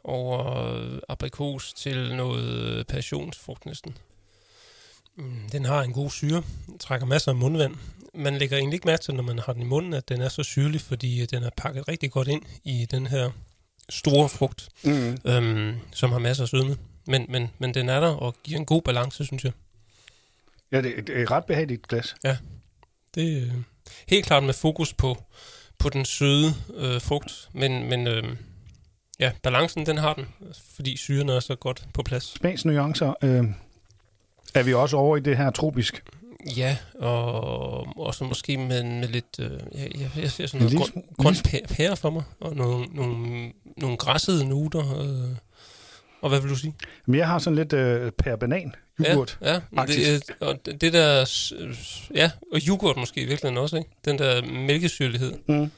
over 0.09 0.99
aprikos 1.09 1.73
til 1.73 2.15
noget 2.15 2.87
passionsfrugt 2.87 3.65
næsten. 3.65 3.97
Mm, 5.15 5.49
Den 5.51 5.65
har 5.65 5.81
en 5.83 5.93
god 5.93 6.09
syre, 6.11 6.43
Den 6.67 6.77
trækker 6.79 7.07
masser 7.07 7.31
af 7.31 7.35
mundvand. 7.35 7.75
Man 8.13 8.37
lægger 8.37 8.57
egentlig 8.57 8.73
ikke 8.75 8.87
mærke 8.87 9.01
til, 9.03 9.13
når 9.13 9.23
man 9.23 9.39
har 9.39 9.53
den 9.53 9.61
i 9.61 9.65
munden, 9.65 9.93
at 9.93 10.09
den 10.09 10.21
er 10.21 10.29
så 10.29 10.43
syrlig, 10.43 10.81
fordi 10.81 11.21
øh, 11.21 11.27
den 11.31 11.43
er 11.43 11.49
pakket 11.57 11.87
rigtig 11.87 12.11
godt 12.11 12.27
ind 12.27 12.41
i 12.63 12.87
den 12.91 13.07
her 13.07 13.31
store 13.89 14.29
frugt, 14.29 14.69
Mm. 14.83 15.17
øhm, 15.25 15.75
som 15.91 16.11
har 16.11 16.19
masser 16.19 16.43
af 16.43 16.49
sødme. 16.49 16.77
Men, 17.07 17.25
men, 17.29 17.49
men 17.59 17.73
den 17.73 17.89
er 17.89 17.99
der 17.99 18.07
og 18.09 18.35
giver 18.43 18.59
en 18.59 18.65
god 18.65 18.81
balance, 18.81 19.25
synes 19.25 19.43
jeg. 19.43 19.51
Ja, 20.71 20.81
det, 20.81 21.09
er 21.09 21.21
et 21.23 21.31
ret 21.31 21.45
behageligt 21.45 21.87
glas. 21.87 22.15
Det 23.15 23.37
er 23.37 23.41
øh, 23.41 23.51
helt 24.07 24.25
klart 24.25 24.43
med 24.43 24.53
fokus 24.53 24.93
på, 24.93 25.23
på 25.77 25.89
den 25.89 26.05
søde 26.05 26.53
øh, 26.75 27.01
frugt, 27.01 27.49
men, 27.53 27.89
men 27.89 28.07
øh, 28.07 28.23
ja, 29.19 29.31
balancen 29.43 29.85
den 29.85 29.97
har 29.97 30.13
den, 30.13 30.25
fordi 30.75 30.97
syren 30.97 31.29
er 31.29 31.39
så 31.39 31.55
godt 31.55 31.83
på 31.93 32.03
plads. 32.03 32.23
Smagsnuancer 32.23 33.13
øh, 33.23 33.43
er 34.53 34.63
vi 34.63 34.73
også 34.73 34.97
over 34.97 35.17
i 35.17 35.19
det 35.19 35.37
her 35.37 35.51
tropisk. 35.51 36.03
Ja, 36.57 36.77
og 36.99 37.97
også 37.99 38.23
måske 38.23 38.57
med, 38.57 38.83
med 38.83 39.07
lidt, 39.07 39.39
øh, 39.39 39.51
jeg, 39.75 39.91
jeg, 39.99 40.11
jeg 40.21 40.31
ser 40.31 40.47
sådan 40.47 40.67
noget 40.67 40.77
grøn, 40.77 40.87
smule- 40.87 41.23
grøn 41.23 41.33
pæ- 41.33 41.75
pære 41.75 41.97
for 41.97 42.09
mig, 42.09 42.23
og 42.39 42.55
nogle, 42.55 42.85
nogle, 42.85 43.51
nogle 43.77 43.97
græssede 43.97 44.45
noter. 44.49 44.99
Øh, 45.01 45.35
og 46.21 46.29
hvad 46.29 46.39
vil 46.39 46.49
du 46.49 46.55
sige? 46.55 46.75
Men 47.05 47.19
jeg 47.19 47.27
har 47.27 47.39
sådan 47.39 47.55
lidt 47.57 47.73
øh, 47.73 48.11
per 48.11 48.35
banan 48.35 48.75
yoghurt. 48.99 49.37
Ja, 49.41 49.53
ja 49.53 49.85
det, 49.85 50.13
øh, 50.13 50.47
og 50.47 50.59
det 50.81 50.93
der, 50.93 51.29
ja, 52.15 52.31
og 52.53 52.59
yoghurt 52.67 52.97
måske 52.97 53.21
i 53.21 53.25
virkeligheden 53.25 53.57
også, 53.57 53.77
ikke? 53.77 53.89
Den 54.05 54.17
der 54.19 54.41
mælkesyrlighed. 54.41 55.33
Mm. 55.47 55.71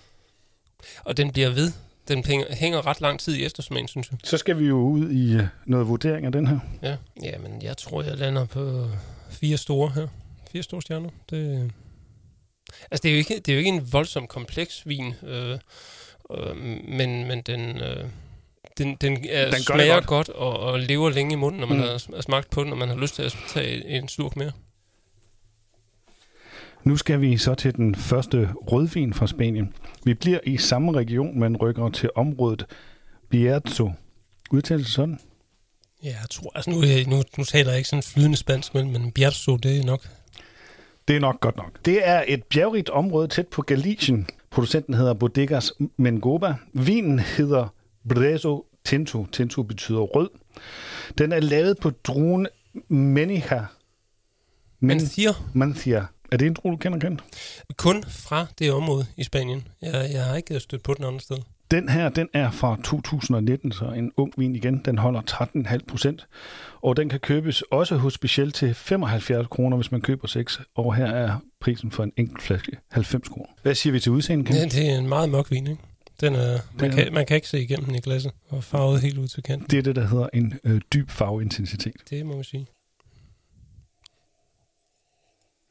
Og 1.03 1.17
den 1.17 1.31
bliver 1.31 1.49
ved. 1.49 1.71
Den 2.15 2.23
hænger, 2.51 2.87
ret 2.87 3.01
lang 3.01 3.19
tid 3.19 3.35
i 3.35 3.45
eftersmagen, 3.45 3.87
synes 3.87 4.11
jeg. 4.11 4.19
Så 4.23 4.37
skal 4.37 4.59
vi 4.59 4.65
jo 4.65 4.77
ud 4.79 5.09
i 5.11 5.33
øh, 5.33 5.43
noget 5.65 5.87
vurdering 5.87 6.25
af 6.25 6.31
den 6.31 6.47
her. 6.47 6.59
Ja. 6.83 6.95
Jamen, 7.23 7.61
jeg 7.61 7.77
tror, 7.77 8.03
jeg 8.03 8.17
lander 8.17 8.45
på 8.45 8.87
fire 9.29 9.57
store 9.57 9.91
her. 9.95 10.07
Fire 10.51 10.63
store 10.63 10.81
stjerner. 10.81 11.09
Det, 11.29 11.71
altså, 12.91 13.01
det 13.03 13.05
er, 13.09 13.11
jo 13.13 13.17
ikke, 13.17 13.35
det 13.35 13.49
er 13.49 13.53
jo 13.53 13.57
ikke 13.57 13.69
en 13.69 13.93
voldsom 13.93 14.27
kompleks 14.27 14.87
vin, 14.87 15.13
øh, 15.27 15.57
øh, 16.37 16.55
men, 16.87 17.27
men 17.27 17.41
den, 17.41 17.77
øh, 17.81 18.05
den, 18.77 18.95
den, 19.01 19.25
er, 19.29 19.51
Den 19.51 19.59
smager 19.63 19.93
godt. 19.93 20.05
godt, 20.05 20.29
og, 20.29 20.59
og 20.59 20.79
lever 20.79 21.09
længe 21.09 21.33
i 21.33 21.35
munden, 21.35 21.59
når 21.59 21.67
man 21.67 21.77
Mm. 21.77 21.83
har 21.83 22.15
har 22.15 22.21
smagt 22.21 22.49
på 22.49 22.63
den, 22.63 22.71
og 22.71 22.77
man 22.77 22.89
har 22.89 22.95
lyst 22.95 23.15
til 23.15 23.23
at 23.23 23.35
tage 23.53 23.85
en 23.87 24.07
slurk 24.07 24.35
mere. 24.35 24.51
Nu 26.83 26.97
skal 26.97 27.21
vi 27.21 27.37
så 27.37 27.55
til 27.55 27.75
den 27.75 27.95
første 27.95 28.49
rødvin 28.53 29.13
fra 29.13 29.27
Spanien. 29.27 29.73
Vi 30.03 30.13
bliver 30.13 30.39
i 30.43 30.57
samme 30.57 30.91
region, 30.91 31.39
men 31.39 31.57
rykker 31.57 31.89
til 31.89 32.09
området 32.15 32.65
Bierzo. 33.29 33.91
Udtales 34.51 34.85
det 34.85 34.93
sådan? 34.93 35.19
Ja, 36.03 36.09
jeg 36.09 36.29
tror, 36.29 36.51
altså 36.55 36.71
nu, 36.71 36.77
nu, 37.07 37.23
nu 37.37 37.43
taler 37.43 37.69
jeg 37.69 37.77
ikke 37.77 37.89
sådan 37.89 38.03
flydende 38.03 38.37
spansk, 38.37 38.73
men, 38.73 38.91
men 38.91 39.11
Bierzo, 39.11 39.57
det 39.57 39.77
er 39.77 39.83
nok. 39.83 40.07
Det 41.07 41.15
er 41.15 41.19
nok 41.19 41.39
godt 41.39 41.57
nok. 41.57 41.85
Det 41.85 42.07
er 42.07 42.23
et 42.27 42.43
bjergrigt 42.43 42.89
område 42.89 43.27
tæt 43.27 43.47
på 43.47 43.61
Galicien. 43.61 44.27
Producenten 44.49 44.93
hedder 44.93 45.13
Bodegas 45.13 45.73
Mengoba. 45.97 46.55
Vinen 46.73 47.19
hedder 47.19 47.73
Brezo 48.09 48.65
Tinto. 48.85 49.25
Tinto 49.31 49.63
betyder 49.63 49.99
rød. 49.99 50.29
Den 51.17 51.31
er 51.31 51.39
lavet 51.39 51.77
på 51.77 51.89
druen 51.89 52.47
Menija. 52.87 53.65
Men 54.79 54.99
Thier, 54.99 55.49
Mancia. 55.53 56.05
Er 56.31 56.37
det 56.37 56.47
en 56.47 56.53
drue, 56.53 56.71
du 56.71 56.77
kender 56.77 56.99
kendt? 56.99 57.23
kun 57.77 58.03
fra 58.03 58.45
det 58.59 58.71
område 58.71 59.05
i 59.17 59.23
Spanien. 59.23 59.67
Jeg, 59.81 60.09
jeg 60.13 60.25
har 60.25 60.35
ikke 60.35 60.59
stødt 60.59 60.83
på 60.83 60.93
den 60.93 61.05
andre 61.05 61.19
sted. 61.19 61.37
Den 61.71 61.89
her, 61.89 62.09
den 62.09 62.29
er 62.33 62.51
fra 62.51 62.77
2019, 62.83 63.71
så 63.71 63.85
en 63.85 64.11
ung 64.17 64.33
vin 64.37 64.55
igen. 64.55 64.81
Den 64.85 64.97
holder 64.97 65.21
13,5 65.21 65.77
procent. 65.87 66.27
Og 66.81 66.97
den 66.97 67.09
kan 67.09 67.19
købes 67.19 67.61
også 67.61 67.95
hos 67.97 68.13
specielt 68.13 68.55
til 68.55 68.73
75 68.73 69.47
kroner, 69.47 69.77
hvis 69.77 69.91
man 69.91 70.01
køber 70.01 70.27
6. 70.27 70.59
Og 70.75 70.95
her 70.95 71.05
er 71.05 71.37
prisen 71.61 71.91
for 71.91 72.03
en 72.03 72.11
enkelt 72.17 72.41
flaske 72.41 72.71
90 72.91 73.27
kroner. 73.29 73.49
Hvad 73.61 73.75
siger 73.75 73.93
vi 73.93 73.99
til 73.99 74.11
udseendet? 74.11 74.55
Ja, 74.55 74.63
det 74.65 74.89
er 74.91 74.97
en 74.97 75.07
meget 75.09 75.29
mørk 75.29 75.51
vin, 75.51 75.67
ikke? 75.67 75.81
Den 76.21 76.35
er, 76.35 76.59
man, 76.79 76.91
er- 76.91 76.95
kan, 76.95 77.13
man 77.13 77.25
kan 77.25 77.35
ikke 77.35 77.47
se 77.47 77.61
igennem 77.61 77.85
den 77.85 77.95
i 77.95 77.99
glasset, 77.99 78.31
og 78.49 78.63
farvet 78.63 79.01
helt 79.01 79.17
ud 79.17 79.27
til 79.27 79.43
kanten. 79.43 79.67
Det 79.69 79.79
er 79.79 79.83
det, 79.83 79.95
der 79.95 80.07
hedder 80.07 80.27
en 80.33 80.53
øh, 80.63 80.81
dyb 80.93 81.09
farveintensitet. 81.09 81.95
Det 82.09 82.25
må 82.25 82.35
man 82.35 82.43
sige. 82.43 82.65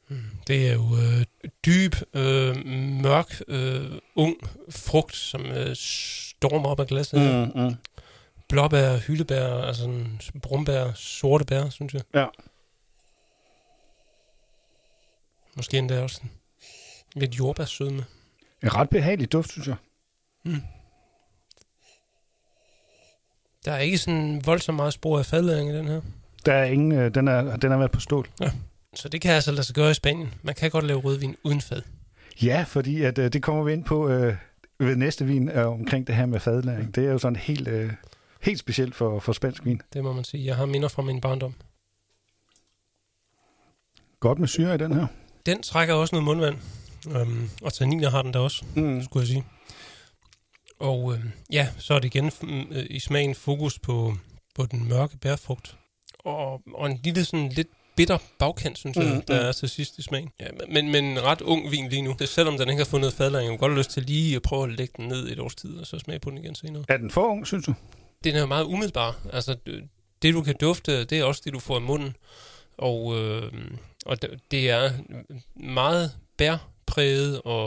Det 0.47 0.67
er 0.69 0.73
jo 0.73 0.97
øh, 0.97 1.25
dyb, 1.65 1.95
øh, 2.13 2.65
mørk, 3.01 3.41
øh, 3.47 3.91
ung 4.15 4.35
frugt, 4.69 5.15
som 5.15 5.45
øh, 5.45 5.75
stormer 5.75 6.69
op 6.69 6.79
af 6.79 6.87
glasset. 6.87 7.19
Mm. 7.55 7.61
mm. 7.61 7.75
Blåbær, 8.49 8.97
hyldebær, 8.97 9.47
altså 9.47 9.81
sådan 9.81 10.19
brumbær, 10.41 10.93
sorte 10.95 11.45
bær, 11.45 11.69
synes 11.69 11.93
jeg. 11.93 12.01
Ja. 12.13 12.25
Måske 15.55 15.77
endda 15.77 16.01
også 16.01 16.15
sådan 16.15 16.31
lidt 17.15 17.39
jordbærsødme. 17.39 18.05
En 18.63 18.75
ret 18.75 18.89
behagelig 18.89 19.31
duft, 19.31 19.51
synes 19.51 19.67
jeg. 19.67 19.75
Der 23.65 23.71
er 23.71 23.79
ikke 23.79 23.97
sådan 23.97 24.41
voldsomt 24.45 24.75
meget 24.75 24.93
spor 24.93 25.19
af 25.19 25.25
fadlæring 25.25 25.69
i 25.69 25.73
den 25.73 25.87
her. 25.87 26.01
Der 26.45 26.53
er 26.53 26.63
ingen, 26.63 26.91
øh, 26.91 27.15
den, 27.15 27.27
er, 27.27 27.55
den 27.55 27.71
er 27.71 27.77
været 27.77 27.91
på 27.91 27.99
stål. 27.99 28.27
Så 28.95 29.09
det 29.09 29.21
kan 29.21 29.31
altså 29.31 29.51
lade 29.51 29.63
sig 29.63 29.75
gøre 29.75 29.91
i 29.91 29.93
Spanien. 29.93 30.33
Man 30.43 30.55
kan 30.55 30.71
godt 30.71 30.85
lave 30.85 30.99
rødvin 30.99 31.35
uden 31.43 31.61
fad. 31.61 31.81
Ja, 32.43 32.65
fordi 32.67 33.01
at, 33.01 33.17
øh, 33.17 33.33
det 33.33 33.43
kommer 33.43 33.63
vi 33.63 33.73
ind 33.73 33.85
på 33.85 34.09
øh, 34.09 34.35
ved 34.79 34.95
næste 34.95 35.25
vin 35.25 35.49
øh, 35.49 35.67
omkring 35.67 36.07
det 36.07 36.15
her 36.15 36.25
med 36.25 36.39
fadlæring. 36.39 36.95
Det 36.95 37.05
er 37.05 37.11
jo 37.11 37.17
sådan 37.17 37.35
helt, 37.35 37.67
øh, 37.67 37.91
helt 38.41 38.59
specielt 38.59 38.95
for, 38.95 39.19
for 39.19 39.33
spansk 39.33 39.65
vin. 39.65 39.81
Det 39.93 40.03
må 40.03 40.13
man 40.13 40.23
sige. 40.23 40.45
Jeg 40.45 40.55
har 40.55 40.65
minder 40.65 40.87
fra 40.87 41.01
min 41.01 41.21
barndom. 41.21 41.53
Godt 44.19 44.39
med 44.39 44.47
syre 44.47 44.75
i 44.75 44.77
den 44.77 44.93
her. 44.93 45.07
Den 45.45 45.63
trækker 45.63 45.93
også 45.93 46.15
noget 46.15 46.25
mundvand. 46.25 46.57
Øhm, 47.15 47.49
og 47.61 47.73
tanniner 47.73 48.09
har 48.09 48.21
den 48.21 48.33
der 48.33 48.39
også, 48.39 48.65
Mm. 48.75 49.03
skulle 49.03 49.21
jeg 49.21 49.27
sige. 49.27 49.43
Og 50.79 51.13
øhm, 51.13 51.31
ja, 51.51 51.67
så 51.77 51.93
er 51.93 51.99
det 51.99 52.15
igen 52.15 52.31
mm, 52.41 52.59
øh, 52.71 52.85
i 52.89 52.99
smagen 52.99 53.35
fokus 53.35 53.79
på, 53.79 54.13
på 54.55 54.65
den 54.65 54.89
mørke 54.89 55.17
bærfrugt. 55.17 55.77
Og, 56.19 56.61
og 56.73 56.91
en 56.91 56.99
lille 57.03 57.25
sådan 57.25 57.49
lidt 57.49 57.67
bitter 58.01 58.17
bagkant, 58.39 58.77
synes 58.77 58.97
jeg, 58.97 59.05
Mm, 59.05 59.21
der 59.21 59.41
mm. 59.41 59.47
er 59.47 59.51
til 59.51 59.69
sidst 59.69 59.97
i 59.97 60.01
smagen. 60.01 60.29
Ja, 60.39 60.45
men, 60.69 60.91
men 60.91 61.05
en 61.05 61.23
ret 61.23 61.41
ung 61.41 61.71
vin 61.71 61.89
lige 61.89 62.01
nu. 62.01 62.15
Det, 62.19 62.29
selvom 62.29 62.57
den 62.57 62.69
ikke 62.69 62.79
har 62.79 62.85
fundet 62.89 63.13
fadlæring, 63.13 63.45
jeg 63.45 63.53
har 63.53 63.57
godt 63.57 63.77
lyst 63.77 63.89
til 63.91 64.03
lige 64.03 64.35
at 64.35 64.41
prøve 64.41 64.63
at 64.63 64.69
lægge 64.69 64.93
den 64.97 65.07
ned 65.07 65.31
et 65.31 65.39
års 65.39 65.55
tid, 65.55 65.77
og 65.77 65.87
så 65.87 65.99
smage 65.99 66.19
på 66.19 66.29
den 66.29 66.37
igen 66.37 66.55
senere. 66.55 66.83
Er 66.87 66.97
den 66.97 67.11
for 67.11 67.21
ung, 67.21 67.47
synes 67.47 67.65
du? 67.65 67.73
Den 68.23 68.35
er 68.35 68.39
jo 68.39 68.45
meget 68.45 68.63
umiddelbar. 68.63 69.19
Altså, 69.33 69.55
det 70.21 70.33
du 70.33 70.41
kan 70.41 70.55
dufte, 70.61 71.03
det 71.03 71.19
er 71.19 71.23
også 71.23 71.41
det, 71.45 71.53
du 71.53 71.59
får 71.59 71.77
i 71.77 71.81
munden. 71.81 72.15
Og, 72.77 73.19
øh, 73.19 73.51
og 74.05 74.17
det 74.51 74.69
er 74.69 74.91
meget 75.55 76.11
bærpræget, 76.37 77.41
og, 77.45 77.65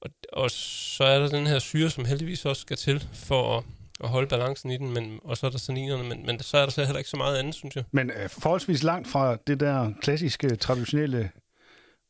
og, 0.00 0.10
og 0.32 0.50
så 0.50 1.04
er 1.04 1.18
der 1.18 1.28
den 1.28 1.46
her 1.46 1.58
syre, 1.58 1.90
som 1.90 2.04
heldigvis 2.04 2.44
også 2.44 2.62
skal 2.62 2.76
til 2.76 3.06
for 3.14 3.58
at, 3.58 3.64
at 4.04 4.08
holde 4.08 4.26
balancen 4.28 4.70
i 4.70 4.76
den, 4.76 4.92
men, 4.94 5.20
og 5.24 5.36
så 5.36 5.46
er 5.46 5.50
der 5.50 5.58
tanninerne, 5.58 6.08
men, 6.08 6.26
men 6.26 6.40
så 6.40 6.56
er 6.58 6.62
der 6.64 6.70
så 6.70 6.84
heller 6.84 6.98
ikke 6.98 7.10
så 7.10 7.16
meget 7.16 7.36
andet, 7.36 7.54
synes 7.54 7.76
jeg. 7.76 7.84
Men 7.92 8.10
øh, 8.10 8.28
forholdsvis 8.28 8.82
langt 8.82 9.08
fra 9.08 9.36
det 9.46 9.60
der 9.60 9.90
klassiske, 10.02 10.56
traditionelle 10.56 11.30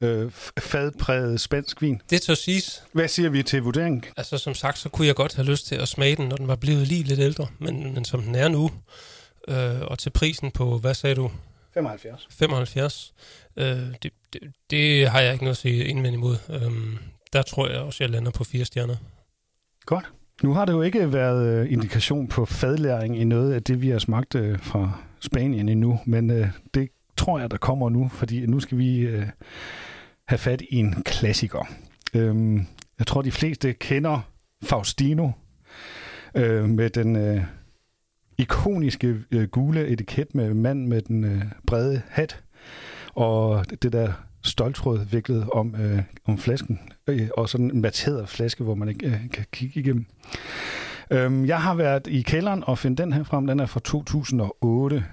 øh, 0.02 0.26
f- 0.26 0.50
fadprægede 0.60 1.38
spansk 1.38 1.82
vin. 1.82 2.02
Det 2.10 2.22
tør 2.22 2.34
siges. 2.34 2.84
Hvad 2.92 3.08
siger 3.08 3.28
vi 3.30 3.42
til 3.42 3.62
vurdering? 3.62 4.06
Altså, 4.16 4.38
som 4.38 4.54
sagt, 4.54 4.78
så 4.78 4.88
kunne 4.88 5.06
jeg 5.06 5.14
godt 5.14 5.34
have 5.34 5.46
lyst 5.46 5.66
til 5.66 5.74
at 5.74 5.88
smage 5.88 6.16
den, 6.16 6.28
når 6.28 6.36
den 6.36 6.48
var 6.48 6.56
blevet 6.56 6.86
lige 6.88 7.02
lidt 7.02 7.20
ældre, 7.20 7.46
men, 7.58 7.94
men 7.94 8.04
som 8.04 8.22
den 8.22 8.34
er 8.34 8.48
nu, 8.48 8.70
øh, 9.48 9.80
og 9.80 9.98
til 9.98 10.10
prisen 10.10 10.50
på, 10.50 10.78
hvad 10.78 10.94
sagde 10.94 11.14
du, 11.16 11.30
75. 11.74 12.28
75. 12.30 13.14
Øh, 13.56 13.64
det, 14.02 14.12
det, 14.32 14.40
det 14.70 15.08
har 15.08 15.20
jeg 15.20 15.32
ikke 15.32 15.44
noget 15.44 15.54
at 15.56 15.60
sige 15.60 15.84
indvendt 15.84 16.14
imod. 16.14 16.36
Øhm, 16.48 16.98
der 17.32 17.42
tror 17.42 17.68
jeg 17.68 17.78
også, 17.80 18.04
jeg 18.04 18.10
lander 18.10 18.30
på 18.30 18.44
fire 18.44 18.64
stjerner. 18.64 18.96
Godt. 19.86 20.04
Nu 20.42 20.52
har 20.52 20.64
det 20.64 20.72
jo 20.72 20.82
ikke 20.82 21.12
været 21.12 21.46
øh, 21.46 21.72
indikation 21.72 22.28
på 22.28 22.44
fadlæring 22.44 23.18
i 23.18 23.24
noget 23.24 23.52
af 23.52 23.62
det, 23.62 23.82
vi 23.82 23.88
har 23.88 23.98
smagt 23.98 24.34
øh, 24.34 24.58
fra 24.58 24.92
Spanien 25.20 25.68
endnu, 25.68 25.98
men 26.06 26.30
øh, 26.30 26.48
det 26.74 26.88
tror 27.16 27.38
jeg, 27.38 27.50
der 27.50 27.56
kommer 27.56 27.88
nu, 27.88 28.08
fordi 28.08 28.46
nu 28.46 28.60
skal 28.60 28.78
vi 28.78 28.98
øh, 28.98 29.26
have 30.28 30.38
fat 30.38 30.62
i 30.70 30.76
en 30.76 31.02
klassiker. 31.02 31.68
Øhm, 32.14 32.66
jeg 32.98 33.06
tror, 33.06 33.22
de 33.22 33.30
fleste 33.30 33.72
kender 33.72 34.20
Faustino 34.62 35.30
øh, 36.34 36.68
med 36.68 36.90
den 36.90 37.16
øh, 37.16 37.42
ikoniske 38.38 39.16
øh, 39.30 39.48
gule 39.48 39.88
etiket 39.88 40.34
med 40.34 40.54
mand 40.54 40.86
med 40.86 41.02
den 41.02 41.24
øh, 41.24 41.42
brede 41.66 42.02
hat 42.08 42.42
og 43.14 43.64
det 43.82 43.92
der 43.92 44.12
stoltråd 44.42 45.04
viklet 45.10 45.50
om, 45.50 45.74
øh, 45.74 46.02
om 46.24 46.38
flasken, 46.38 46.78
øh, 47.06 47.28
og 47.36 47.48
sådan 47.48 47.70
en 47.70 47.80
materet 47.80 48.28
flaske, 48.28 48.64
hvor 48.64 48.74
man 48.74 48.88
ikke 48.88 49.06
øh, 49.06 49.30
kan 49.32 49.44
kigge 49.52 49.80
igennem. 49.80 50.06
Øhm, 51.10 51.46
jeg 51.46 51.62
har 51.62 51.74
været 51.74 52.06
i 52.06 52.22
kælderen 52.22 52.64
og 52.66 52.78
finde 52.78 53.02
den 53.02 53.12
her 53.12 53.22
frem. 53.22 53.46
Den 53.46 53.60
er 53.60 53.66
fra 53.66 53.80
2008. 53.80 55.04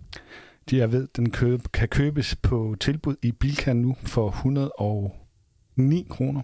De 0.70 0.78
jeg 0.78 0.92
ved, 0.92 1.08
den 1.16 1.30
køb, 1.30 1.62
kan 1.74 1.88
købes 1.88 2.36
på 2.36 2.76
tilbud 2.80 3.16
i 3.24 3.32
Bilka 3.32 3.74
nu 3.74 3.96
for 4.04 4.30
109 4.30 6.08
kroner. 6.10 6.42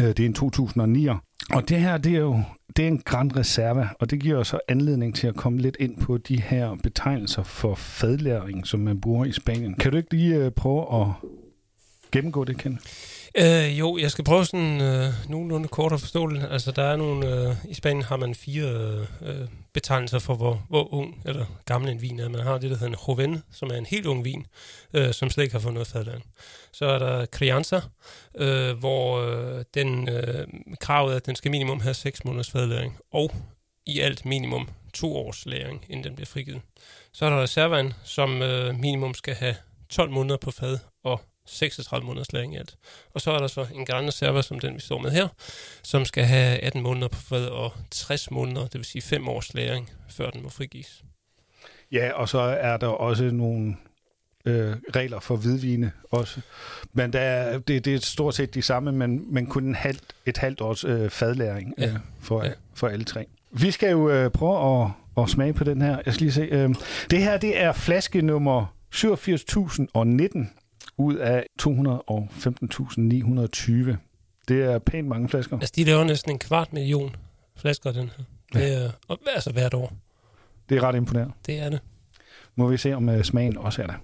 Øh, 0.00 0.06
det 0.06 0.20
er 0.20 0.26
en 0.26 0.36
2009'er. 0.36 1.32
Og 1.50 1.68
det 1.68 1.80
her, 1.80 1.98
det 1.98 2.14
er 2.14 2.20
jo 2.20 2.42
det 2.76 2.82
er 2.82 2.88
en 2.88 3.02
Grand 3.04 3.36
Reserve, 3.36 3.88
og 4.00 4.10
det 4.10 4.20
giver 4.20 4.42
så 4.42 4.58
anledning 4.68 5.14
til 5.14 5.26
at 5.26 5.36
komme 5.36 5.58
lidt 5.58 5.76
ind 5.80 5.96
på 5.96 6.18
de 6.18 6.40
her 6.40 6.76
betegnelser 6.82 7.42
for 7.42 7.74
fadlæring, 7.74 8.66
som 8.66 8.80
man 8.80 9.00
bruger 9.00 9.24
i 9.24 9.32
Spanien. 9.32 9.74
Kan 9.74 9.90
du 9.90 9.96
ikke 9.96 10.14
lige 10.14 10.36
øh, 10.36 10.50
prøve 10.50 11.00
at 11.00 11.06
gennemgå 12.12 12.44
det, 12.44 12.58
Ken? 12.58 12.78
Øh, 13.34 13.78
jo, 13.78 13.98
jeg 13.98 14.10
skal 14.10 14.24
prøve 14.24 14.44
sådan 14.44 14.80
øh, 14.80 15.12
nogenlunde 15.28 15.68
kort 15.68 15.92
at 15.92 16.00
forstå 16.00 16.26
det. 16.26 16.48
Altså, 16.50 16.70
der 16.70 16.82
er 16.82 16.96
nogle... 16.96 17.48
Øh, 17.48 17.54
I 17.68 17.74
Spanien 17.74 18.02
har 18.02 18.16
man 18.16 18.34
fire 18.34 18.64
øh, 18.64 19.00
øh, 19.22 19.48
betegnelser 19.72 20.18
for, 20.18 20.34
hvor, 20.34 20.66
hvor 20.68 20.94
ung 20.94 21.22
eller 21.26 21.46
gammel 21.66 21.90
en 21.90 22.02
vin 22.02 22.20
er. 22.20 22.28
Man 22.28 22.40
har 22.40 22.58
det, 22.58 22.70
der 22.70 22.76
hedder 22.76 22.96
en 22.96 23.04
joven, 23.08 23.42
som 23.52 23.70
er 23.70 23.74
en 23.74 23.86
helt 23.86 24.06
ung 24.06 24.24
vin, 24.24 24.46
øh, 24.94 25.12
som 25.14 25.30
slet 25.30 25.44
ikke 25.44 25.54
har 25.54 25.60
fået 25.60 25.74
noget 25.74 25.88
fadlæring. 25.88 26.24
Så 26.72 26.86
er 26.86 26.98
der 26.98 27.26
crianza, 27.26 27.80
øh, 28.34 28.78
hvor 28.78 29.20
øh, 29.20 29.64
den 29.74 30.08
øh, 30.08 30.46
kravet 30.80 31.12
er, 31.12 31.16
at 31.16 31.26
den 31.26 31.36
skal 31.36 31.50
minimum 31.50 31.80
have 31.80 31.94
6 31.94 32.24
måneders 32.24 32.50
fadlæring, 32.50 32.96
og 33.12 33.30
i 33.86 34.00
alt 34.00 34.24
minimum 34.24 34.68
to 34.94 35.16
års 35.16 35.46
læring, 35.46 35.84
inden 35.88 36.04
den 36.04 36.14
bliver 36.14 36.26
frigivet. 36.26 36.60
Så 37.12 37.24
er 37.24 37.30
der 37.30 37.42
reservaen, 37.42 37.92
som 38.04 38.42
øh, 38.42 38.78
minimum 38.78 39.14
skal 39.14 39.34
have 39.34 39.54
12 39.90 40.10
måneder 40.10 40.36
på 40.36 40.50
fad 40.50 40.78
og 41.04 41.20
36 41.46 42.06
måneders 42.06 42.32
læring 42.32 42.54
i 42.54 42.56
alt. 42.56 42.74
Og 43.14 43.20
så 43.20 43.30
er 43.32 43.38
der 43.38 43.46
så 43.46 43.66
en 43.74 43.86
Grand 43.86 44.06
Reserva, 44.08 44.42
som 44.42 44.58
den 44.58 44.74
vi 44.74 44.80
står 44.80 44.98
med 44.98 45.10
her, 45.10 45.28
som 45.82 46.04
skal 46.04 46.24
have 46.24 46.58
18 46.58 46.82
måneder 46.82 47.08
på 47.08 47.18
fad 47.20 47.46
og 47.46 47.72
60 47.90 48.30
måneder, 48.30 48.62
det 48.62 48.74
vil 48.74 48.84
sige 48.84 49.02
5 49.02 49.28
års 49.28 49.54
læring, 49.54 49.90
før 50.10 50.30
den 50.30 50.42
må 50.42 50.48
frigives. 50.48 51.04
Ja, 51.92 52.12
og 52.12 52.28
så 52.28 52.38
er 52.40 52.76
der 52.76 52.86
også 52.86 53.24
nogle 53.24 53.76
øh, 54.44 54.76
regler 54.96 55.20
for 55.20 55.36
hvidvine 55.36 55.92
også. 56.10 56.40
Men 56.92 57.12
der 57.12 57.20
er, 57.20 57.58
det, 57.58 57.84
det 57.84 57.94
er 57.94 57.98
stort 57.98 58.34
set 58.34 58.54
de 58.54 58.62
samme, 58.62 58.92
men, 58.92 59.34
men 59.34 59.46
kun 59.46 59.64
en 59.64 59.74
halvt, 59.74 60.02
et 60.26 60.38
halvt 60.38 60.60
års 60.60 60.84
øh, 60.84 61.10
fadlæring 61.10 61.74
øh, 61.78 61.84
Ja. 61.84 61.94
for, 62.20 62.44
Ja. 62.44 62.50
for 62.74 62.88
alle 62.88 63.04
tre. 63.04 63.26
Vi 63.50 63.70
skal 63.70 63.90
jo 63.90 64.10
øh, 64.10 64.30
prøve 64.30 64.82
at, 64.84 64.90
at 65.22 65.30
smage 65.30 65.52
på 65.52 65.64
den 65.64 65.82
her. 65.82 65.98
Jeg 66.06 66.14
skal 66.14 66.24
lige 66.24 66.32
se. 66.32 66.42
Øh, 66.42 66.74
det 67.10 67.18
her, 67.18 67.36
det 67.36 67.60
er 67.60 67.72
flaske 67.72 68.22
nummer 68.22 68.66
87.019 68.94 70.61
ud 71.02 71.14
af 71.14 71.46
215.920. 71.62 73.96
Det 74.48 74.62
er 74.62 74.78
pænt 74.78 75.08
mange 75.08 75.28
flasker. 75.28 75.58
Altså, 75.58 75.72
de 75.76 75.84
laver 75.84 76.04
næsten 76.04 76.32
en 76.32 76.38
kvart 76.38 76.72
million 76.72 77.16
flasker 77.56 77.92
den 77.92 78.10
her. 78.16 78.24
Det 78.52 78.84
er, 78.84 78.90
og, 79.08 79.18
altså 79.34 79.52
hvert 79.52 79.74
år. 79.74 79.92
Det 80.68 80.76
er 80.76 80.82
ret 80.82 80.96
imponerende. 80.96 81.34
Det 81.46 81.58
er 81.58 81.70
det. 81.70 81.80
Må 82.54 82.68
vi 82.68 82.76
se, 82.76 82.92
om 82.92 83.08
uh, 83.08 83.22
smagen 83.22 83.58
også 83.58 83.82
er 83.82 83.86
der. 83.86 83.94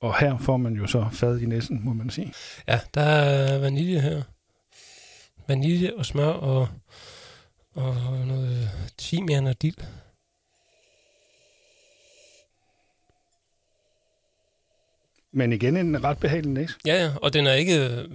Og 0.00 0.20
her 0.20 0.38
får 0.38 0.56
man 0.56 0.74
jo 0.74 0.86
så 0.86 1.08
fad 1.12 1.40
i 1.40 1.46
næsen, 1.46 1.80
må 1.84 1.92
man 1.92 2.10
sige. 2.10 2.32
Ja, 2.68 2.80
der 2.94 3.02
er 3.02 3.58
vanilje 3.58 4.00
her. 4.00 4.22
Vanilje 5.48 5.92
og 5.96 6.06
smør 6.06 6.28
og, 6.28 6.68
og 7.74 7.96
noget 8.26 8.70
timian 8.98 9.46
og 9.46 9.62
dild. 9.62 9.76
Men 15.32 15.52
igen 15.52 15.76
en 15.76 16.04
ret 16.04 16.18
behagelig 16.18 16.52
næse. 16.52 16.74
Ja, 16.86 17.02
ja, 17.04 17.10
og 17.22 17.32
den 17.32 17.46
er 17.46 17.52
ikke... 17.52 18.06